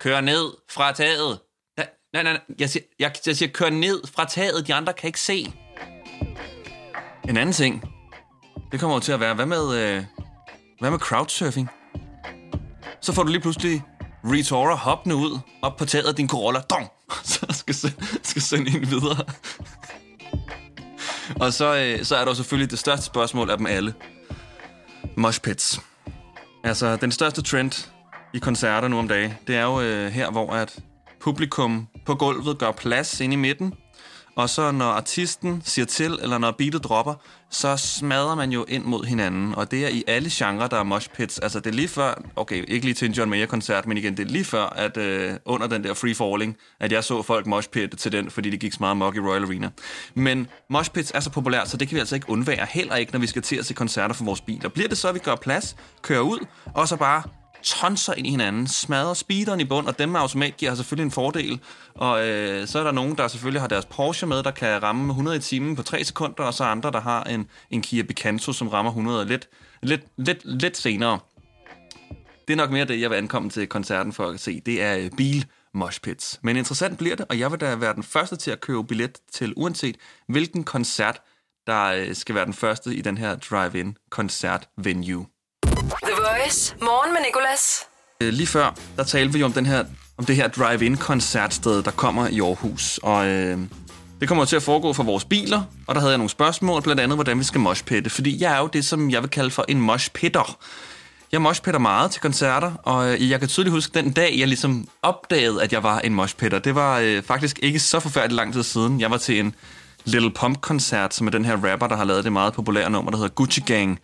Kør 0.02 0.20
ned 0.20 0.52
fra 0.70 0.92
taget. 0.92 1.38
Nej, 1.76 1.88
nej, 2.12 2.22
nej. 2.22 2.40
Jeg 2.58 2.70
siger, 2.70 2.82
jeg, 2.98 3.12
jeg 3.26 3.36
siger, 3.36 3.52
kør 3.52 3.70
ned 3.70 4.02
fra 4.14 4.24
taget. 4.24 4.66
De 4.66 4.74
andre 4.74 4.92
kan 4.92 5.06
ikke 5.06 5.20
se. 5.20 5.52
En 7.28 7.36
anden 7.36 7.52
ting. 7.52 7.82
Det 8.72 8.80
kommer 8.80 8.96
jo 8.96 9.00
til 9.00 9.12
at 9.12 9.20
være, 9.20 9.34
hvad 9.34 9.46
med, 9.46 9.76
øh, 9.76 10.04
hvad 10.80 10.90
med 10.90 10.98
crowdsurfing? 10.98 11.68
Så 13.00 13.12
får 13.12 13.22
du 13.22 13.28
lige 13.28 13.40
pludselig 13.40 13.82
Retora 14.24 14.74
hoppende 14.74 15.16
ud, 15.16 15.38
op 15.62 15.76
på 15.76 15.84
taget 15.84 16.06
af 16.06 16.14
din 16.14 16.28
Corolla. 16.28 16.60
Dong! 16.60 16.88
Så 17.24 17.46
skal, 17.62 17.75
se- 17.75 17.95
skal 18.31 18.42
sende 18.42 18.71
en 18.76 18.90
videre. 18.90 19.25
Og 21.40 21.52
så, 21.52 21.76
øh, 21.76 22.04
så 22.04 22.16
er 22.16 22.21
der 22.25 22.31
jo 22.31 22.35
selvfølgelig 22.35 22.71
det 22.71 22.78
største 22.78 23.07
spørgsmål 23.07 23.50
af 23.50 23.57
dem 23.59 23.66
alle. 23.66 23.95
Moshpits. 25.16 25.81
Altså, 26.64 26.97
den 26.97 27.12
største 27.12 27.42
trend 27.42 27.88
i 28.35 28.38
koncerter 28.38 28.88
nu 28.88 28.99
om 28.99 29.09
dagen, 29.09 29.35
det 29.47 29.57
er 29.57 29.62
jo 29.62 29.81
øh, 29.81 30.11
her, 30.12 30.31
hvor 30.31 30.50
at 30.52 30.78
publikum 31.21 31.88
på 32.07 32.14
gulvet 32.14 32.59
gør 32.59 32.73
plads 32.73 33.21
ind 33.21 33.33
i 33.33 33.37
midten, 33.37 33.75
og 34.36 34.50
så 34.50 34.70
når 34.70 34.86
artisten 34.86 35.62
siger 35.64 35.86
til, 35.86 36.18
eller 36.22 36.38
når 36.38 36.50
beatet 36.50 36.84
dropper, 36.84 37.14
så 37.50 37.76
smadrer 37.76 38.34
man 38.34 38.52
jo 38.52 38.64
ind 38.68 38.84
mod 38.84 39.04
hinanden, 39.04 39.54
og 39.54 39.70
det 39.70 39.84
er 39.84 39.88
i 39.88 40.04
alle 40.06 40.28
genrer, 40.32 40.66
der 40.66 40.76
er 40.76 40.82
moshpits. 40.82 41.38
Altså 41.38 41.60
det 41.60 41.66
er 41.70 41.74
lige 41.74 41.88
før, 41.88 42.22
okay, 42.36 42.64
ikke 42.68 42.86
lige 42.86 42.94
til 42.94 43.08
en 43.08 43.12
John 43.12 43.30
Mayer-koncert, 43.30 43.86
men 43.86 43.96
igen, 43.96 44.16
det 44.16 44.26
er 44.26 44.30
lige 44.30 44.44
før, 44.44 44.64
at 44.64 44.96
øh, 44.96 45.32
under 45.44 45.66
den 45.66 45.84
der 45.84 45.94
free 45.94 46.14
falling, 46.14 46.56
at 46.80 46.92
jeg 46.92 47.04
så 47.04 47.22
folk 47.22 47.46
moshpit 47.46 47.90
til 47.90 48.12
den, 48.12 48.30
fordi 48.30 48.50
det 48.50 48.60
gik 48.60 48.72
så 48.72 48.78
meget 48.80 48.96
mok 48.96 49.16
i 49.16 49.20
Royal 49.20 49.44
Arena. 49.44 49.70
Men 50.14 50.46
moshpits 50.70 51.12
er 51.14 51.20
så 51.20 51.30
populært, 51.30 51.68
så 51.68 51.76
det 51.76 51.88
kan 51.88 51.94
vi 51.94 52.00
altså 52.00 52.14
ikke 52.14 52.30
undvære, 52.30 52.66
heller 52.70 52.96
ikke, 52.96 53.12
når 53.12 53.20
vi 53.20 53.26
skal 53.26 53.42
til 53.42 53.56
at 53.56 53.66
se 53.66 53.74
koncerter 53.74 54.14
for 54.14 54.24
vores 54.24 54.40
biler. 54.40 54.68
Bliver 54.68 54.88
det 54.88 54.98
så, 54.98 55.08
at 55.08 55.14
vi 55.14 55.20
gør 55.20 55.34
plads, 55.34 55.76
kører 56.02 56.20
ud, 56.20 56.38
og 56.74 56.88
så 56.88 56.96
bare 56.96 57.22
tonser 57.62 58.12
ind 58.12 58.26
i 58.26 58.31
hinanden, 58.31 58.66
smadrer 58.66 59.14
speederen 59.14 59.61
i 59.61 59.64
bund, 59.64 59.87
og 59.87 59.99
dem 59.99 60.09
med 60.09 60.21
automatgear 60.21 60.71
har 60.71 60.76
selvfølgelig 60.76 61.04
en 61.04 61.11
fordel. 61.11 61.61
Og 61.95 62.28
øh, 62.28 62.66
så 62.66 62.78
er 62.78 62.85
der 62.85 62.92
nogen, 62.92 63.16
der 63.16 63.28
selvfølgelig 63.28 63.61
har 63.61 63.69
deres 63.69 63.85
Porsche 63.85 64.26
med, 64.26 64.42
der 64.42 64.50
kan 64.50 64.83
ramme 64.83 65.11
100 65.11 65.37
i 65.37 65.40
timen 65.40 65.76
på 65.76 65.83
3 65.83 66.04
sekunder, 66.04 66.45
og 66.45 66.54
så 66.54 66.64
andre, 66.64 66.90
der 66.90 67.00
har 67.00 67.25
en, 67.25 67.49
en 67.71 67.83
Kia 67.83 68.02
Picanto, 68.02 68.52
som 68.52 68.69
rammer 68.69 68.91
100 68.91 69.25
lidt, 69.25 69.49
lidt, 69.82 70.02
lidt, 70.17 70.41
lidt 70.45 70.76
senere. 70.76 71.19
Det 72.49 72.52
er 72.52 72.56
nok 72.56 72.71
mere 72.71 72.84
det, 72.84 73.00
jeg 73.00 73.10
vil 73.10 73.17
ankomme 73.17 73.50
til 73.50 73.67
koncerten 73.67 74.13
for 74.13 74.26
at 74.26 74.41
se. 74.41 74.60
Det 74.67 74.82
er 74.82 74.99
øh, 74.99 75.10
bil 75.17 75.47
moshpits. 75.75 76.41
Men 76.43 76.56
interessant 76.56 76.99
bliver 76.99 77.17
det, 77.17 77.26
og 77.28 77.39
jeg 77.39 77.50
vil 77.50 77.60
da 77.60 77.75
være 77.75 77.95
den 77.95 78.02
første 78.02 78.36
til 78.36 78.50
at 78.50 78.60
købe 78.60 78.84
billet 78.84 79.19
til, 79.32 79.54
uanset 79.56 79.97
hvilken 80.28 80.65
koncert, 80.65 81.21
der 81.67 81.84
øh, 81.84 82.15
skal 82.15 82.34
være 82.34 82.45
den 82.45 82.54
første 82.54 82.95
i 82.95 83.00
den 83.00 83.19
her 83.19 83.36
drive-in 83.36 83.97
koncert 84.10 84.69
venue. 84.76 85.26
Voice. 86.23 86.75
Morgen 86.80 87.13
med 87.13 87.21
Nicolas. 87.26 87.80
Øh, 88.21 88.32
lige 88.32 88.47
før, 88.47 88.75
der 88.97 89.04
talte 89.04 89.32
vi 89.32 89.39
jo 89.39 89.45
om, 89.45 89.52
den 89.52 89.67
her, 89.67 89.85
om 90.19 90.25
det 90.25 90.37
her 90.37 90.49
drive-in 90.49 90.97
koncertsted, 90.97 91.82
der 91.82 91.91
kommer 91.91 92.28
i 92.28 92.41
Aarhus. 92.41 93.00
Og 93.02 93.26
øh, 93.26 93.58
det 94.21 94.28
kommer 94.28 94.45
til 94.45 94.56
at 94.56 94.63
foregå 94.63 94.93
for 94.93 95.02
vores 95.02 95.25
biler, 95.25 95.63
og 95.87 95.95
der 95.95 96.00
havde 96.00 96.11
jeg 96.11 96.19
nogle 96.19 96.30
spørgsmål, 96.30 96.82
blandt 96.82 97.00
andet, 97.00 97.17
hvordan 97.17 97.39
vi 97.39 97.45
skal 97.45 97.61
moshpitte. 97.61 98.11
Fordi 98.11 98.43
jeg 98.43 98.54
er 98.54 98.58
jo 98.58 98.67
det, 98.67 98.85
som 98.85 99.11
jeg 99.11 99.23
vil 99.23 99.30
kalde 99.30 99.50
for 99.50 99.65
en 99.69 99.80
moshpitter. 99.80 100.58
Jeg 101.32 101.43
moshpitter 101.43 101.80
meget 101.80 102.11
til 102.11 102.21
koncerter, 102.21 102.73
og 102.82 103.13
øh, 103.13 103.30
jeg 103.30 103.41
kan 103.41 103.49
tydeligt 103.49 103.73
huske 103.73 103.95
den 103.95 104.13
dag, 104.13 104.35
jeg 104.39 104.49
ligesom 104.49 104.89
opdagede, 105.02 105.63
at 105.63 105.73
jeg 105.73 105.82
var 105.82 105.99
en 105.99 106.15
moshpitter. 106.15 106.58
Det 106.58 106.75
var 106.75 106.99
øh, 106.99 107.23
faktisk 107.23 107.58
ikke 107.63 107.78
så 107.78 108.00
forfærdeligt 108.00 108.37
lang 108.37 108.52
tid 108.52 108.63
siden. 108.63 109.00
Jeg 109.00 109.11
var 109.11 109.17
til 109.17 109.41
en 109.41 109.54
Little 110.04 110.30
Pump-koncert, 110.30 111.15
som 111.15 111.26
er 111.26 111.30
den 111.30 111.45
her 111.45 111.56
rapper, 111.71 111.87
der 111.87 111.97
har 111.97 112.04
lavet 112.04 112.25
det 112.25 112.32
meget 112.32 112.52
populære 112.52 112.91
nummer, 112.91 113.11
der 113.11 113.19
hedder 113.19 113.35
Gucci 113.35 113.61
Gang, 113.61 114.00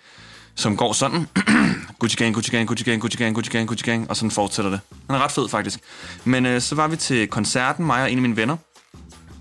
som 0.58 0.76
går 0.76 0.92
sådan. 0.92 1.28
Gucci 2.00 2.16
Gang, 2.16 2.34
Gucci 2.34 2.50
Gang, 2.50 2.68
Gucci 2.68 2.84
Gang, 2.84 3.00
Gucci 3.00 3.16
Gang, 3.16 3.34
Gucci 3.34 3.50
Gang, 3.50 3.68
Gucci 3.68 3.84
Gang, 3.84 4.10
og 4.10 4.16
sådan 4.16 4.30
fortsætter 4.30 4.70
det. 4.70 4.80
Han 5.10 5.16
er 5.16 5.24
ret 5.24 5.32
fed, 5.32 5.48
faktisk. 5.48 5.80
Men 6.24 6.46
øh, 6.46 6.60
så 6.60 6.74
var 6.74 6.88
vi 6.88 6.96
til 6.96 7.28
koncerten, 7.28 7.86
mig 7.86 8.02
og 8.02 8.12
en 8.12 8.18
af 8.18 8.22
mine 8.22 8.36
venner, 8.36 8.56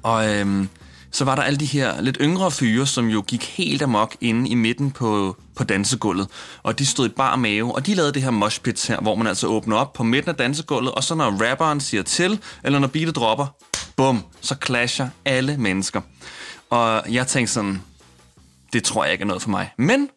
og 0.04 0.36
øhm, 0.36 0.70
så 1.12 1.26
var 1.26 1.36
der 1.36 1.42
alle 1.42 1.60
de 1.60 1.66
her 1.66 2.02
lidt 2.02 2.18
yngre 2.22 2.52
fyre, 2.52 2.88
som 2.88 3.08
jo 3.08 3.24
gik 3.28 3.44
helt 3.44 3.82
amok 3.82 4.16
inde 4.22 4.50
i 4.50 4.56
midten 4.56 4.92
på, 4.92 5.38
på 5.56 5.64
dansegulvet. 5.64 6.28
Og 6.64 6.80
de 6.80 6.86
stod 6.86 7.06
i 7.06 7.10
bar 7.10 7.36
mave, 7.36 7.76
og 7.76 7.86
de 7.86 7.94
lavede 7.94 8.14
det 8.14 8.22
her 8.22 8.32
moshpit 8.32 8.88
her, 8.88 9.00
hvor 9.00 9.16
man 9.16 9.28
altså 9.28 9.48
åbner 9.48 9.78
op 9.78 9.94
på 9.94 10.04
midten 10.04 10.30
af 10.30 10.36
dansegulvet, 10.36 10.92
og 10.92 11.04
så 11.04 11.16
når 11.16 11.50
rapperen 11.50 11.80
siger 11.80 12.04
til, 12.04 12.40
eller 12.64 12.80
når 12.80 12.88
beatet 12.88 13.16
dropper, 13.16 13.48
bum, 13.96 14.24
så 14.42 14.56
clasher 14.66 15.10
alle 15.26 15.58
mennesker. 15.58 16.02
Og 16.70 17.04
jeg 17.14 17.28
tænkte 17.28 17.54
sådan, 17.54 17.82
det 18.74 18.84
tror 18.84 19.04
jeg 19.04 19.14
ikke 19.14 19.22
er 19.22 19.28
noget 19.28 19.42
for 19.42 19.50
mig. 19.50 19.72
Men 19.78 20.10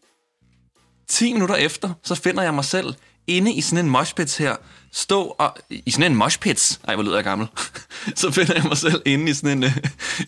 10 1.11 1.33
minutter 1.33 1.55
efter, 1.55 1.91
så 2.03 2.15
finder 2.15 2.43
jeg 2.43 2.55
mig 2.55 2.65
selv 2.65 2.95
inde 3.27 3.53
i 3.53 3.61
sådan 3.61 3.85
en 3.85 3.91
moshpits 3.91 4.37
her, 4.37 4.57
stå 4.93 5.23
og... 5.39 5.57
I 5.71 5.91
sådan 5.91 6.13
en 6.13 6.19
moshpits? 6.19 6.81
Ej, 6.89 6.95
hvor 6.95 7.05
lyder 7.05 7.15
jeg 7.15 7.25
gammel. 7.25 7.49
så 8.17 8.31
finder 8.31 8.55
jeg 8.55 8.65
mig 8.65 8.77
selv 8.77 9.03
inde 9.05 9.31
i 9.31 9.35
sådan 9.35 9.59
en, 9.59 9.65
øh, 9.65 9.77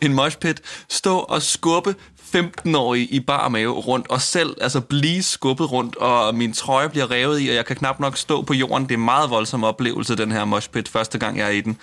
en 0.03 0.15
moshpit, 0.15 0.61
stå 0.89 1.19
og 1.19 1.43
skubbe 1.43 1.95
15-årige 2.37 3.07
i 3.07 3.21
bar 3.21 3.49
mave 3.49 3.73
rundt, 3.73 4.11
og 4.11 4.23
selv 4.23 4.57
altså 4.61 4.81
blive 4.81 5.23
skubbet 5.23 5.73
rundt, 5.73 5.97
og 5.97 6.35
min 6.35 6.53
trøje 6.53 6.89
bliver 6.89 7.11
revet 7.11 7.41
i, 7.41 7.49
og 7.49 7.55
jeg 7.55 7.67
kan 7.67 7.77
knap 7.77 8.01
nok 8.01 8.17
stå 8.17 8.43
på 8.43 8.55
jorden. 8.55 8.83
Det 8.83 8.95
er 8.95 8.99
en 8.99 9.05
meget 9.05 9.31
voldsom 9.31 9.65
oplevelse, 9.65 10.17
den 10.17 10.33
her 10.33 10.45
moshpit, 10.45 10.89
første 10.89 11.19
gang 11.19 11.39
jeg 11.39 11.47
er 11.47 11.51
i 11.51 11.61
den. 11.61 11.79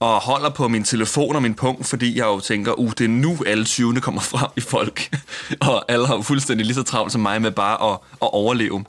Og 0.00 0.20
holder 0.20 0.50
på 0.50 0.68
min 0.68 0.84
telefon 0.84 1.36
og 1.36 1.42
min 1.42 1.54
punkt, 1.54 1.86
fordi 1.86 2.18
jeg 2.18 2.24
jo 2.24 2.40
tænker, 2.40 2.72
uh, 2.72 2.90
det 2.98 3.04
er 3.04 3.08
nu 3.08 3.38
alle 3.46 3.64
20'erne 3.64 4.00
kommer 4.00 4.20
frem 4.20 4.50
i 4.56 4.60
folk. 4.60 5.16
og 5.70 5.92
alle 5.92 6.06
har 6.06 6.14
jo 6.14 6.22
fuldstændig 6.22 6.66
lige 6.66 6.74
så 6.74 6.82
travlt 6.82 7.12
som 7.12 7.20
mig 7.20 7.42
med 7.42 7.50
bare 7.50 7.92
at, 7.92 7.98
at 8.22 8.28
overleve. 8.32 8.84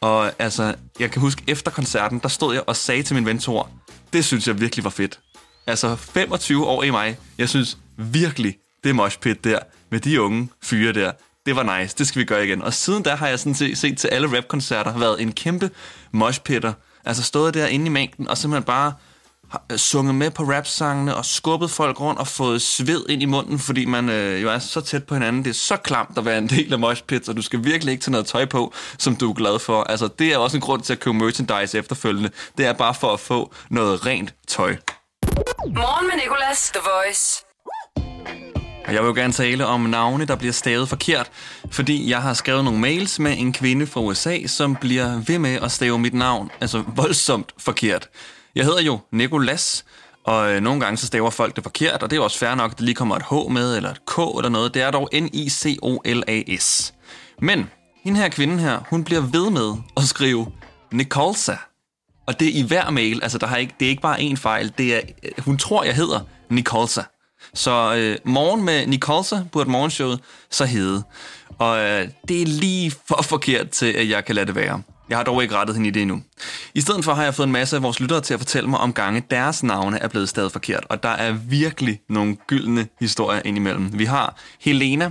Og 0.00 0.32
altså, 0.38 0.74
jeg 0.98 1.10
kan 1.10 1.20
huske, 1.20 1.42
efter 1.46 1.70
koncerten, 1.70 2.18
der 2.18 2.28
stod 2.28 2.54
jeg 2.54 2.62
og 2.66 2.76
sagde 2.76 3.02
til 3.02 3.14
min 3.14 3.26
ven 3.26 3.38
Thor, 3.38 3.70
det 4.12 4.24
synes 4.24 4.48
jeg 4.48 4.60
virkelig 4.60 4.84
var 4.84 4.90
fedt. 4.90 5.20
Altså, 5.66 5.96
25 5.96 6.66
år 6.66 6.82
i 6.82 6.90
mig, 6.90 7.18
jeg 7.38 7.48
synes 7.48 7.78
virkelig, 7.96 8.56
det 8.84 8.94
moshpit 8.94 9.44
der, 9.44 9.58
med 9.90 10.00
de 10.00 10.22
unge 10.22 10.48
fyre 10.62 10.92
der, 10.92 11.12
det 11.46 11.56
var 11.56 11.78
nice, 11.78 11.94
det 11.98 12.06
skal 12.06 12.20
vi 12.20 12.24
gøre 12.24 12.46
igen. 12.46 12.62
Og 12.62 12.74
siden 12.74 13.02
da 13.02 13.14
har 13.14 13.28
jeg 13.28 13.38
sådan 13.38 13.54
set, 13.54 13.78
set 13.78 13.98
til 13.98 14.08
alle 14.08 14.36
rapkoncerter, 14.36 14.98
været 14.98 15.22
en 15.22 15.32
kæmpe 15.32 15.70
moshpitter. 16.12 16.72
Altså 17.04 17.22
stået 17.22 17.54
der 17.54 17.66
inde 17.66 17.86
i 17.86 17.88
mængden, 17.88 18.28
og 18.28 18.38
simpelthen 18.38 18.64
bare 18.64 18.92
sunget 19.76 20.14
med 20.14 20.30
på 20.30 20.42
rapsangene 20.42 21.16
og 21.16 21.24
skubbet 21.24 21.70
folk 21.70 22.00
rundt 22.00 22.20
og 22.20 22.26
fået 22.26 22.62
sved 22.62 23.04
ind 23.08 23.22
i 23.22 23.24
munden, 23.24 23.58
fordi 23.58 23.84
man 23.84 24.08
øh, 24.08 24.42
jo 24.42 24.50
er 24.50 24.58
så 24.58 24.80
tæt 24.80 25.04
på 25.04 25.14
hinanden. 25.14 25.44
Det 25.44 25.50
er 25.50 25.54
så 25.54 25.76
klamt 25.76 26.18
at 26.18 26.24
være 26.24 26.38
en 26.38 26.46
del 26.46 26.72
af 26.72 26.78
moshpits, 26.78 27.28
og 27.28 27.36
du 27.36 27.42
skal 27.42 27.64
virkelig 27.64 27.92
ikke 27.92 28.02
tage 28.02 28.12
noget 28.12 28.26
tøj 28.26 28.44
på, 28.44 28.72
som 28.98 29.16
du 29.16 29.30
er 29.30 29.34
glad 29.34 29.58
for. 29.58 29.82
Altså, 29.82 30.08
det 30.18 30.32
er 30.32 30.38
også 30.38 30.56
en 30.56 30.60
grund 30.60 30.82
til 30.82 30.92
at 30.92 31.00
købe 31.00 31.16
merchandise 31.16 31.78
efterfølgende. 31.78 32.30
Det 32.58 32.66
er 32.66 32.72
bare 32.72 32.94
for 32.94 33.12
at 33.12 33.20
få 33.20 33.54
noget 33.70 34.06
rent 34.06 34.34
tøj. 34.48 34.76
Morgen 35.66 36.06
med 36.06 36.14
Nicolas. 36.22 36.70
The 36.70 36.80
Voice. 36.80 37.44
Og 38.86 38.94
jeg 38.94 39.02
vil 39.02 39.08
jo 39.08 39.14
gerne 39.14 39.32
tale 39.32 39.66
om 39.66 39.80
navne, 39.80 40.24
der 40.24 40.36
bliver 40.36 40.52
stavet 40.52 40.88
forkert, 40.88 41.30
fordi 41.70 42.10
jeg 42.10 42.22
har 42.22 42.34
skrevet 42.34 42.64
nogle 42.64 42.80
mails 42.80 43.18
med 43.18 43.34
en 43.38 43.52
kvinde 43.52 43.86
fra 43.86 44.00
USA, 44.00 44.46
som 44.46 44.76
bliver 44.76 45.22
ved 45.26 45.38
med 45.38 45.58
at 45.62 45.72
stave 45.72 45.98
mit 45.98 46.14
navn, 46.14 46.50
altså 46.60 46.84
voldsomt 46.96 47.52
forkert. 47.58 48.08
Jeg 48.54 48.64
hedder 48.64 48.82
jo 48.82 48.98
Nikolas, 49.12 49.84
Og 50.24 50.52
øh, 50.52 50.60
nogle 50.60 50.80
gange 50.80 50.96
så 50.96 51.06
staver 51.06 51.30
folk 51.30 51.56
det 51.56 51.64
forkert, 51.64 52.02
og 52.02 52.10
det 52.10 52.16
er 52.16 52.20
også 52.20 52.38
fair 52.38 52.54
nok, 52.54 52.70
at 52.70 52.76
det 52.78 52.84
lige 52.84 52.94
kommer 52.94 53.16
et 53.16 53.22
H 53.30 53.52
med, 53.52 53.76
eller 53.76 53.90
et 53.90 54.06
K 54.06 54.18
eller 54.18 54.48
noget. 54.48 54.74
Det 54.74 54.82
er 54.82 54.90
dog 54.90 55.08
N-I-C-O-L-A-S. 55.12 56.94
Men 57.42 57.70
hende 58.04 58.20
her 58.20 58.28
kvinde 58.28 58.58
her, 58.58 58.80
hun 58.90 59.04
bliver 59.04 59.20
ved 59.20 59.50
med 59.50 59.74
at 59.96 60.02
skrive 60.02 60.46
Nicolsa. 60.92 61.56
Og 62.26 62.40
det 62.40 62.48
er 62.48 62.52
i 62.52 62.62
hver 62.66 62.90
mail, 62.90 63.22
altså 63.22 63.38
der 63.38 63.46
har 63.46 63.56
ikke, 63.56 63.74
det 63.80 63.86
er 63.86 63.90
ikke 63.90 64.02
bare 64.02 64.18
én 64.18 64.34
fejl, 64.36 64.72
det 64.78 64.94
er, 64.94 65.00
øh, 65.22 65.44
hun 65.44 65.58
tror, 65.58 65.84
jeg 65.84 65.94
hedder 65.94 66.20
Nicolsa. 66.50 67.02
Så 67.54 67.94
øh, 67.96 68.18
morgen 68.24 68.64
med 68.64 68.86
Nicolsa 68.86 69.36
burde 69.52 69.70
morgenshowet 69.70 70.20
så 70.50 70.64
hedde. 70.64 71.02
Og 71.58 71.78
øh, 71.78 72.08
det 72.28 72.42
er 72.42 72.46
lige 72.46 72.90
for 73.08 73.22
forkert 73.22 73.70
til, 73.70 73.92
at 73.92 74.08
jeg 74.08 74.24
kan 74.24 74.34
lade 74.34 74.46
det 74.46 74.54
være. 74.54 74.82
Jeg 75.10 75.18
har 75.18 75.24
dog 75.24 75.42
ikke 75.42 75.54
rettet 75.54 75.76
hende 75.76 75.88
i 75.88 75.90
det 75.90 76.02
endnu. 76.02 76.22
I 76.74 76.80
stedet 76.80 77.04
for 77.04 77.14
har 77.14 77.22
jeg 77.22 77.34
fået 77.34 77.46
en 77.46 77.52
masse 77.52 77.76
af 77.76 77.82
vores 77.82 78.00
lyttere 78.00 78.20
til 78.20 78.34
at 78.34 78.40
fortælle 78.40 78.70
mig 78.70 78.78
om 78.78 78.92
gange, 78.92 79.22
deres 79.30 79.62
navne 79.62 79.98
er 79.98 80.08
blevet 80.08 80.28
stadig 80.28 80.52
forkert. 80.52 80.86
Og 80.88 81.02
der 81.02 81.08
er 81.08 81.32
virkelig 81.32 82.00
nogle 82.08 82.36
gyldne 82.46 82.88
historier 83.00 83.42
indimellem. 83.44 83.98
Vi 83.98 84.04
har 84.04 84.36
Helena, 84.60 85.10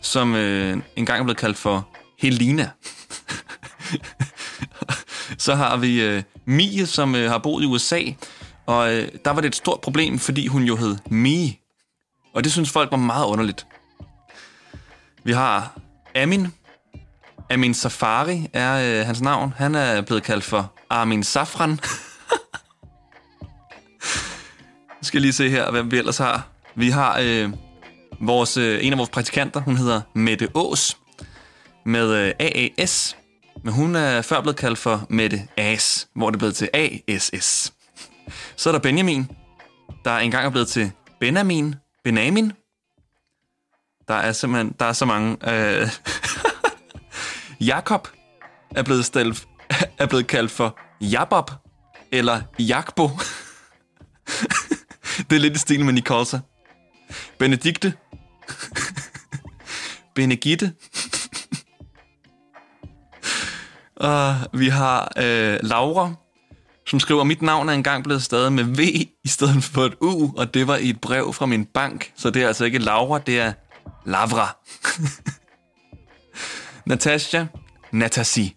som 0.00 0.34
øh, 0.34 0.78
engang 0.96 1.20
er 1.20 1.24
blevet 1.24 1.38
kaldt 1.38 1.58
for 1.58 1.88
Helena. 2.18 2.70
Så 5.38 5.54
har 5.54 5.76
vi 5.76 6.02
øh, 6.02 6.22
Mie, 6.44 6.86
som 6.86 7.14
øh, 7.14 7.30
har 7.30 7.38
boet 7.38 7.62
i 7.62 7.66
USA, 7.66 8.00
og 8.66 8.94
øh, 8.94 9.08
der 9.24 9.30
var 9.30 9.40
det 9.40 9.48
et 9.48 9.56
stort 9.56 9.80
problem, 9.80 10.18
fordi 10.18 10.46
hun 10.46 10.62
jo 10.62 10.76
hed 10.76 10.96
Mie. 11.10 11.54
Og 12.34 12.44
det 12.44 12.52
synes 12.52 12.70
folk 12.70 12.90
var 12.90 12.96
meget 12.96 13.26
underligt. 13.26 13.66
Vi 15.24 15.32
har 15.32 15.78
Amin. 16.14 16.52
Amin 17.50 17.74
Safari 17.74 18.46
er 18.52 19.00
øh, 19.00 19.06
hans 19.06 19.20
navn. 19.20 19.54
Han 19.56 19.74
er 19.74 20.00
blevet 20.00 20.22
kaldt 20.22 20.44
for 20.44 20.72
Armin 20.90 21.22
Safran. 21.22 21.70
jeg 24.88 25.02
skal 25.02 25.20
lige 25.20 25.32
se 25.32 25.50
her, 25.50 25.70
hvem 25.70 25.90
vi 25.90 25.98
ellers 25.98 26.18
har. 26.18 26.48
Vi 26.74 26.90
har 26.90 27.18
øh, 27.22 27.50
vores, 28.20 28.56
øh, 28.56 28.86
en 28.86 28.92
af 28.92 28.98
vores 28.98 29.10
praktikanter, 29.10 29.60
hun 29.60 29.76
hedder 29.76 30.00
Mette 30.14 30.48
Ås 30.54 30.96
med 31.84 32.10
øh, 32.10 32.32
AAS. 32.38 33.16
Men 33.64 33.74
hun 33.74 33.96
er 33.96 34.22
før 34.22 34.40
blevet 34.40 34.56
kaldt 34.56 34.78
for 34.78 35.06
Mette 35.10 35.48
As, 35.56 36.08
hvor 36.14 36.30
det 36.30 36.36
er 36.36 36.38
blevet 36.38 36.56
til 36.56 36.68
ASS. 36.74 37.72
Så 38.56 38.70
er 38.70 38.72
der 38.72 38.80
Benjamin, 38.80 39.30
der 40.04 40.18
engang 40.18 40.46
er 40.46 40.50
blevet 40.50 40.68
til 40.68 40.92
Benamin, 41.20 41.74
Benamin. 42.04 42.52
Der 44.08 44.14
er 44.14 44.32
simpelthen 44.32 44.74
der 44.80 44.86
er 44.86 44.92
så 44.92 45.04
mange. 45.04 45.36
Øh, 45.52 45.88
Jakob 47.60 48.08
er 48.76 48.82
blevet, 48.82 49.04
stillet, 49.04 49.46
er 49.98 50.06
blevet 50.06 50.26
kaldt 50.26 50.50
for 50.50 50.78
Jabob 51.00 51.50
eller 52.12 52.40
Jakbo. 52.58 53.06
det 55.30 55.36
er 55.36 55.40
lidt 55.40 55.56
i 55.56 55.58
stil 55.58 55.84
med 55.84 55.92
Nicolsa. 55.92 56.38
Benedikte. 57.38 57.94
Benegitte. 60.14 60.72
Og 63.96 64.36
vi 64.52 64.68
har 64.68 65.12
øh, 65.16 65.58
Laura, 65.62 66.14
som 66.86 67.00
skriver, 67.00 67.24
mit 67.24 67.42
navn 67.42 67.68
er 67.68 67.72
engang 67.72 68.04
blevet 68.04 68.22
stadig 68.22 68.52
med 68.52 68.64
V 68.64 68.80
i 69.24 69.28
stedet 69.28 69.64
for 69.64 69.84
et 69.84 69.94
U, 70.00 70.32
og 70.36 70.54
det 70.54 70.66
var 70.66 70.76
i 70.76 70.90
et 70.90 71.00
brev 71.00 71.32
fra 71.32 71.46
min 71.46 71.64
bank. 71.64 72.12
Så 72.16 72.30
det 72.30 72.42
er 72.42 72.46
altså 72.46 72.64
ikke 72.64 72.78
Laura, 72.78 73.18
det 73.18 73.40
er 73.40 73.52
Lavra. 74.04 74.56
Natasha, 76.86 77.44
Natasi. 77.92 78.56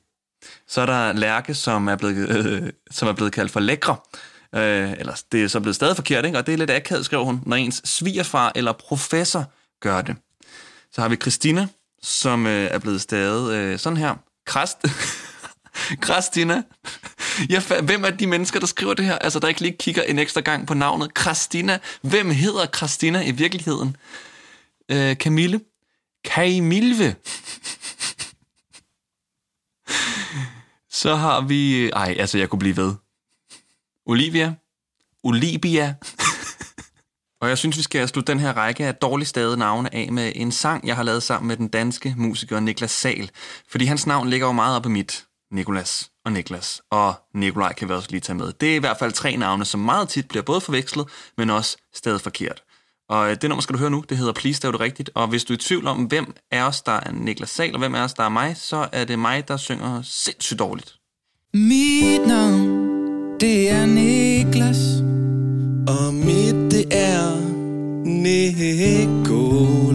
Så 0.68 0.82
er 0.82 0.86
der 0.86 1.14
Lærke, 1.14 1.54
som 1.54 1.88
er 1.88 1.96
blevet, 1.96 2.46
øh, 2.46 2.70
som 2.92 3.08
er 3.08 3.14
blevet 3.14 3.34
kaldt 3.34 3.52
for 3.52 3.60
lækre. 3.60 3.96
Øh, 4.56 4.92
eller 4.92 5.22
det 5.32 5.44
er 5.44 5.48
så 5.48 5.60
blevet 5.60 5.76
stadig 5.76 5.96
forkert, 5.96 6.26
ikke? 6.26 6.38
og 6.38 6.46
det 6.46 6.54
er 6.54 6.58
lidt 6.58 6.72
akavet, 6.72 7.06
skriver 7.06 7.24
hun, 7.24 7.42
når 7.46 7.56
ens 7.56 7.82
svigerfar 7.86 8.52
eller 8.56 8.72
professor 8.72 9.46
gør 9.82 10.02
det. 10.02 10.16
Så 10.92 11.02
har 11.02 11.10
vi 11.10 11.16
Christina, 11.16 11.68
som 12.02 12.48
øh, 12.48 12.68
er 12.72 12.80
blevet 12.80 13.02
stadig 13.02 13.56
øh, 13.56 13.80
sådan 13.80 13.98
her. 13.98 14.16
Krast. 14.46 14.78
Christina. 16.06 16.64
Jeg 17.50 17.62
fa- 17.62 17.82
hvem 17.82 18.04
er 18.04 18.10
de 18.10 18.28
mennesker, 18.28 18.60
der 18.60 18.68
skriver 18.68 18.94
det 18.94 19.06
her? 19.06 19.16
Altså, 19.18 19.40
der 19.40 19.48
ikke 19.48 19.62
lige 19.62 19.78
kigger 19.80 20.04
en 20.04 20.20
ekstra 20.20 20.42
gang 20.42 20.68
på 20.68 20.74
navnet. 20.74 21.12
Christina. 21.20 21.80
Hvem 22.02 22.32
hedder 22.32 22.66
Christina 22.66 23.22
i 23.22 23.32
virkeligheden? 23.32 23.98
Øh, 24.92 25.16
Camille. 25.16 25.60
Kamilve. 26.26 27.16
Så 30.92 31.16
har 31.16 31.42
vi... 31.42 31.90
Ej, 31.90 32.16
altså, 32.20 32.38
jeg 32.38 32.50
kunne 32.50 32.60
blive 32.60 32.78
ved. 32.78 32.94
Olivia. 34.06 34.54
Olivia. 35.24 35.96
Og 37.42 37.50
jeg 37.50 37.58
synes, 37.58 37.78
vi 37.78 37.82
skal 37.82 38.08
slutte 38.08 38.32
den 38.32 38.40
her 38.40 38.54
række 38.54 38.86
af 38.86 38.96
dårligt 38.96 39.30
stavede 39.30 39.58
navne 39.58 39.96
af 39.96 40.12
med 40.12 40.32
en 40.36 40.52
sang, 40.52 40.88
jeg 40.88 40.96
har 40.96 41.04
lavet 41.04 41.24
sammen 41.24 41.48
med 41.48 41.58
den 41.58 41.68
danske 41.68 42.14
musiker 42.18 42.60
Niklas 42.60 42.92
Sal. 42.92 43.32
Fordi 43.68 43.86
hans 43.86 44.08
navn 44.08 44.30
ligger 44.30 44.48
jo 44.48 44.54
meget 44.54 44.76
op 44.76 44.86
i 44.86 44.90
mit. 44.90 45.26
Nikolas 45.52 46.12
og 46.26 46.32
Niklas. 46.32 46.82
Og 46.92 47.14
Nikolaj 47.34 47.74
kan 47.74 47.90
vi 47.90 47.94
også 47.94 48.12
lige 48.12 48.22
tage 48.22 48.38
med. 48.38 48.54
Det 48.54 48.72
er 48.72 48.76
i 48.76 48.80
hvert 48.80 49.00
fald 49.00 49.12
tre 49.12 49.36
navne, 49.36 49.66
som 49.66 49.80
meget 49.80 50.10
tit 50.10 50.28
bliver 50.28 50.44
både 50.44 50.62
forvekslet, 50.62 51.08
men 51.38 51.50
også 51.50 51.78
stadig 51.94 52.22
forkert. 52.22 52.64
Og 53.10 53.30
øh, 53.30 53.38
det 53.42 53.50
nummer 53.50 53.62
skal 53.62 53.74
du 53.74 53.80
høre 53.80 53.90
nu, 53.90 54.04
det 54.10 54.18
hedder 54.18 54.34
Please 54.34 54.58
Stav 54.58 54.72
det 54.72 54.80
rigtigt. 54.80 55.10
Og 55.16 55.28
hvis 55.28 55.44
du 55.44 55.54
er 55.54 55.58
i 55.58 55.60
tvivl 55.60 55.88
om, 55.88 55.98
hvem 55.98 56.34
er 56.52 56.64
os, 56.64 56.82
der 56.82 56.92
er 56.92 57.12
Niklas 57.12 57.50
Sal, 57.50 57.74
og 57.74 57.80
hvem 57.80 57.94
er 57.94 58.04
os, 58.04 58.14
der 58.14 58.24
er 58.24 58.30
mig, 58.30 58.58
så 58.58 58.88
er 58.92 59.06
det 59.06 59.20
mig, 59.20 59.48
der 59.48 59.58
synger 59.58 60.02
sindssygt 60.04 60.60
dårligt. 60.60 60.96
Mit 61.54 62.28
navn, 62.28 62.70
det 63.40 63.70
er 63.70 63.86
Niklas. 63.86 64.78
Og 65.88 66.14
mit 66.14 66.72
det 66.72 66.86
er 66.92 67.50
Nikolas. 69.04 69.90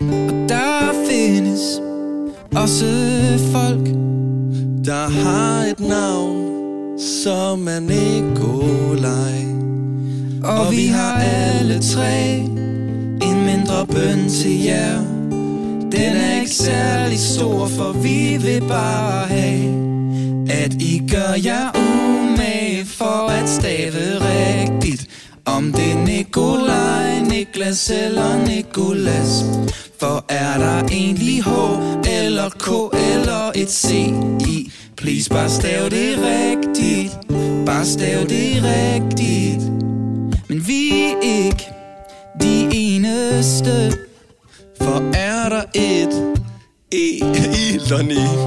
Og 0.00 0.48
der 0.48 1.06
findes 1.08 1.80
også 2.56 2.86
folk, 3.52 3.86
Der 4.86 5.08
har 5.08 5.64
et 5.64 5.80
navn, 5.80 6.98
som 6.98 7.68
er 7.68 7.80
Nikolaj 7.80 9.55
og 10.46 10.72
vi 10.72 10.86
har 10.86 11.18
alle 11.18 11.80
tre 11.82 12.34
en 13.22 13.44
mindre 13.44 13.86
bøn 13.86 14.28
til 14.28 14.64
jer. 14.64 14.98
Den 15.92 16.16
er 16.16 16.40
ikke 16.40 16.54
særlig 16.54 17.18
stor, 17.18 17.66
for 17.66 17.92
vi 17.92 18.36
vil 18.36 18.60
bare 18.68 19.26
have, 19.26 19.64
at 20.50 20.72
I 20.82 21.02
gør 21.10 21.34
jer 21.44 21.70
umage 21.74 22.84
for 22.84 23.28
at 23.28 23.48
stave 23.48 23.92
rigtigt. 24.20 25.06
Om 25.44 25.72
det 25.72 25.92
er 25.92 26.04
Nikolaj, 26.06 27.20
Niklas 27.20 27.90
eller 27.90 28.46
Nikolas. 28.46 29.44
For 30.00 30.24
er 30.28 30.58
der 30.58 30.88
egentlig 30.88 31.42
H 31.44 31.48
eller 32.22 32.48
K 32.48 32.96
eller 33.14 33.52
et 33.54 33.70
C 33.70 33.90
i? 34.48 34.72
Please 34.96 35.30
bare 35.30 35.50
stav 35.50 35.84
det 35.84 36.18
rigtigt. 36.18 37.18
Bare 37.66 37.84
stav 37.84 38.20
det 38.20 38.64
rigtigt. 38.64 39.85
Men 40.48 40.68
vi 40.68 40.90
er 40.90 41.14
ikke 41.22 41.68
de 42.40 42.68
eneste. 42.72 43.92
For 44.82 45.16
er 45.16 45.48
der 45.48 45.62
et 45.74 46.36
E 46.92 47.06
i 47.56 47.78
Lonnie 47.90 48.38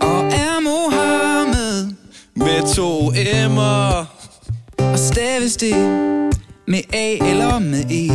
Og 0.00 0.26
er 0.26 0.60
Mohammed 0.60 1.92
med 2.34 2.74
to 2.74 3.10
M'er. 3.10 4.06
Og 4.78 4.98
staves 4.98 5.56
det 5.56 5.76
med 6.68 6.80
A 6.92 7.12
eller 7.12 7.58
med 7.58 7.84
E 7.90 8.10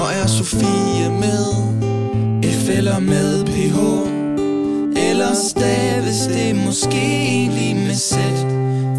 Og 0.00 0.12
er 0.12 0.26
Sofie 0.26 1.10
med 1.10 1.44
F 2.44 2.68
eller 2.68 2.98
med 2.98 3.44
PH 3.44 3.78
Eller 5.10 5.34
staves 5.34 6.26
det 6.26 6.56
måske 6.66 6.96
egentlig 6.96 7.76
med 7.76 7.94
Z 7.94 8.14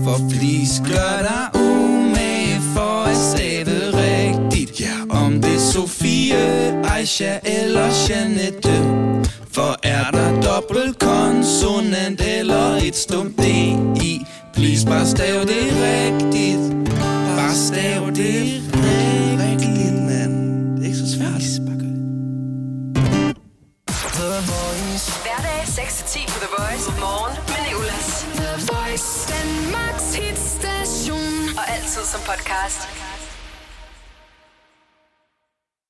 For 0.04 0.30
please 0.30 0.84
gør 0.84 1.21
dig 1.21 1.55
Aisha 7.06 7.39
eller 7.44 7.89
Janette 8.10 8.78
For 9.52 9.76
er 9.84 10.12
der 10.12 10.41
dobbelt 10.41 11.00
konsonant 11.00 12.22
eller 12.22 12.76
et 12.76 12.96
stumt 12.96 13.38
D 13.38 13.46
i 14.02 14.26
Please 14.54 14.86
bare 14.86 15.06
stav 15.06 15.41
det 15.41 15.65
rigtigt 15.86 16.63
Bare 17.38 17.56
stav 17.56 18.06
det 18.08 18.62
rigtigt 19.44 19.96
mand. 20.08 20.78
Det 20.78 20.82
er 20.82 20.86
ikke 20.86 20.98
så 20.98 21.12
svært. 21.18 21.44
Bare 21.65 21.78
gør 21.82 21.91
det. 21.96 22.02
Hverdag 25.26 25.62
6-10 25.63 26.28
på 26.34 26.38
The 26.44 26.50
Voice. 26.58 26.86
Morgen 27.00 27.34
med 27.48 27.62
Nicolas. 27.68 28.26
The 28.39 28.52
Voice, 28.72 29.08
Danmarks 29.34 30.08
hitstation. 30.15 31.58
Og 31.58 31.63
altid 31.74 32.04
som 32.12 32.22
podcast. 32.30 33.05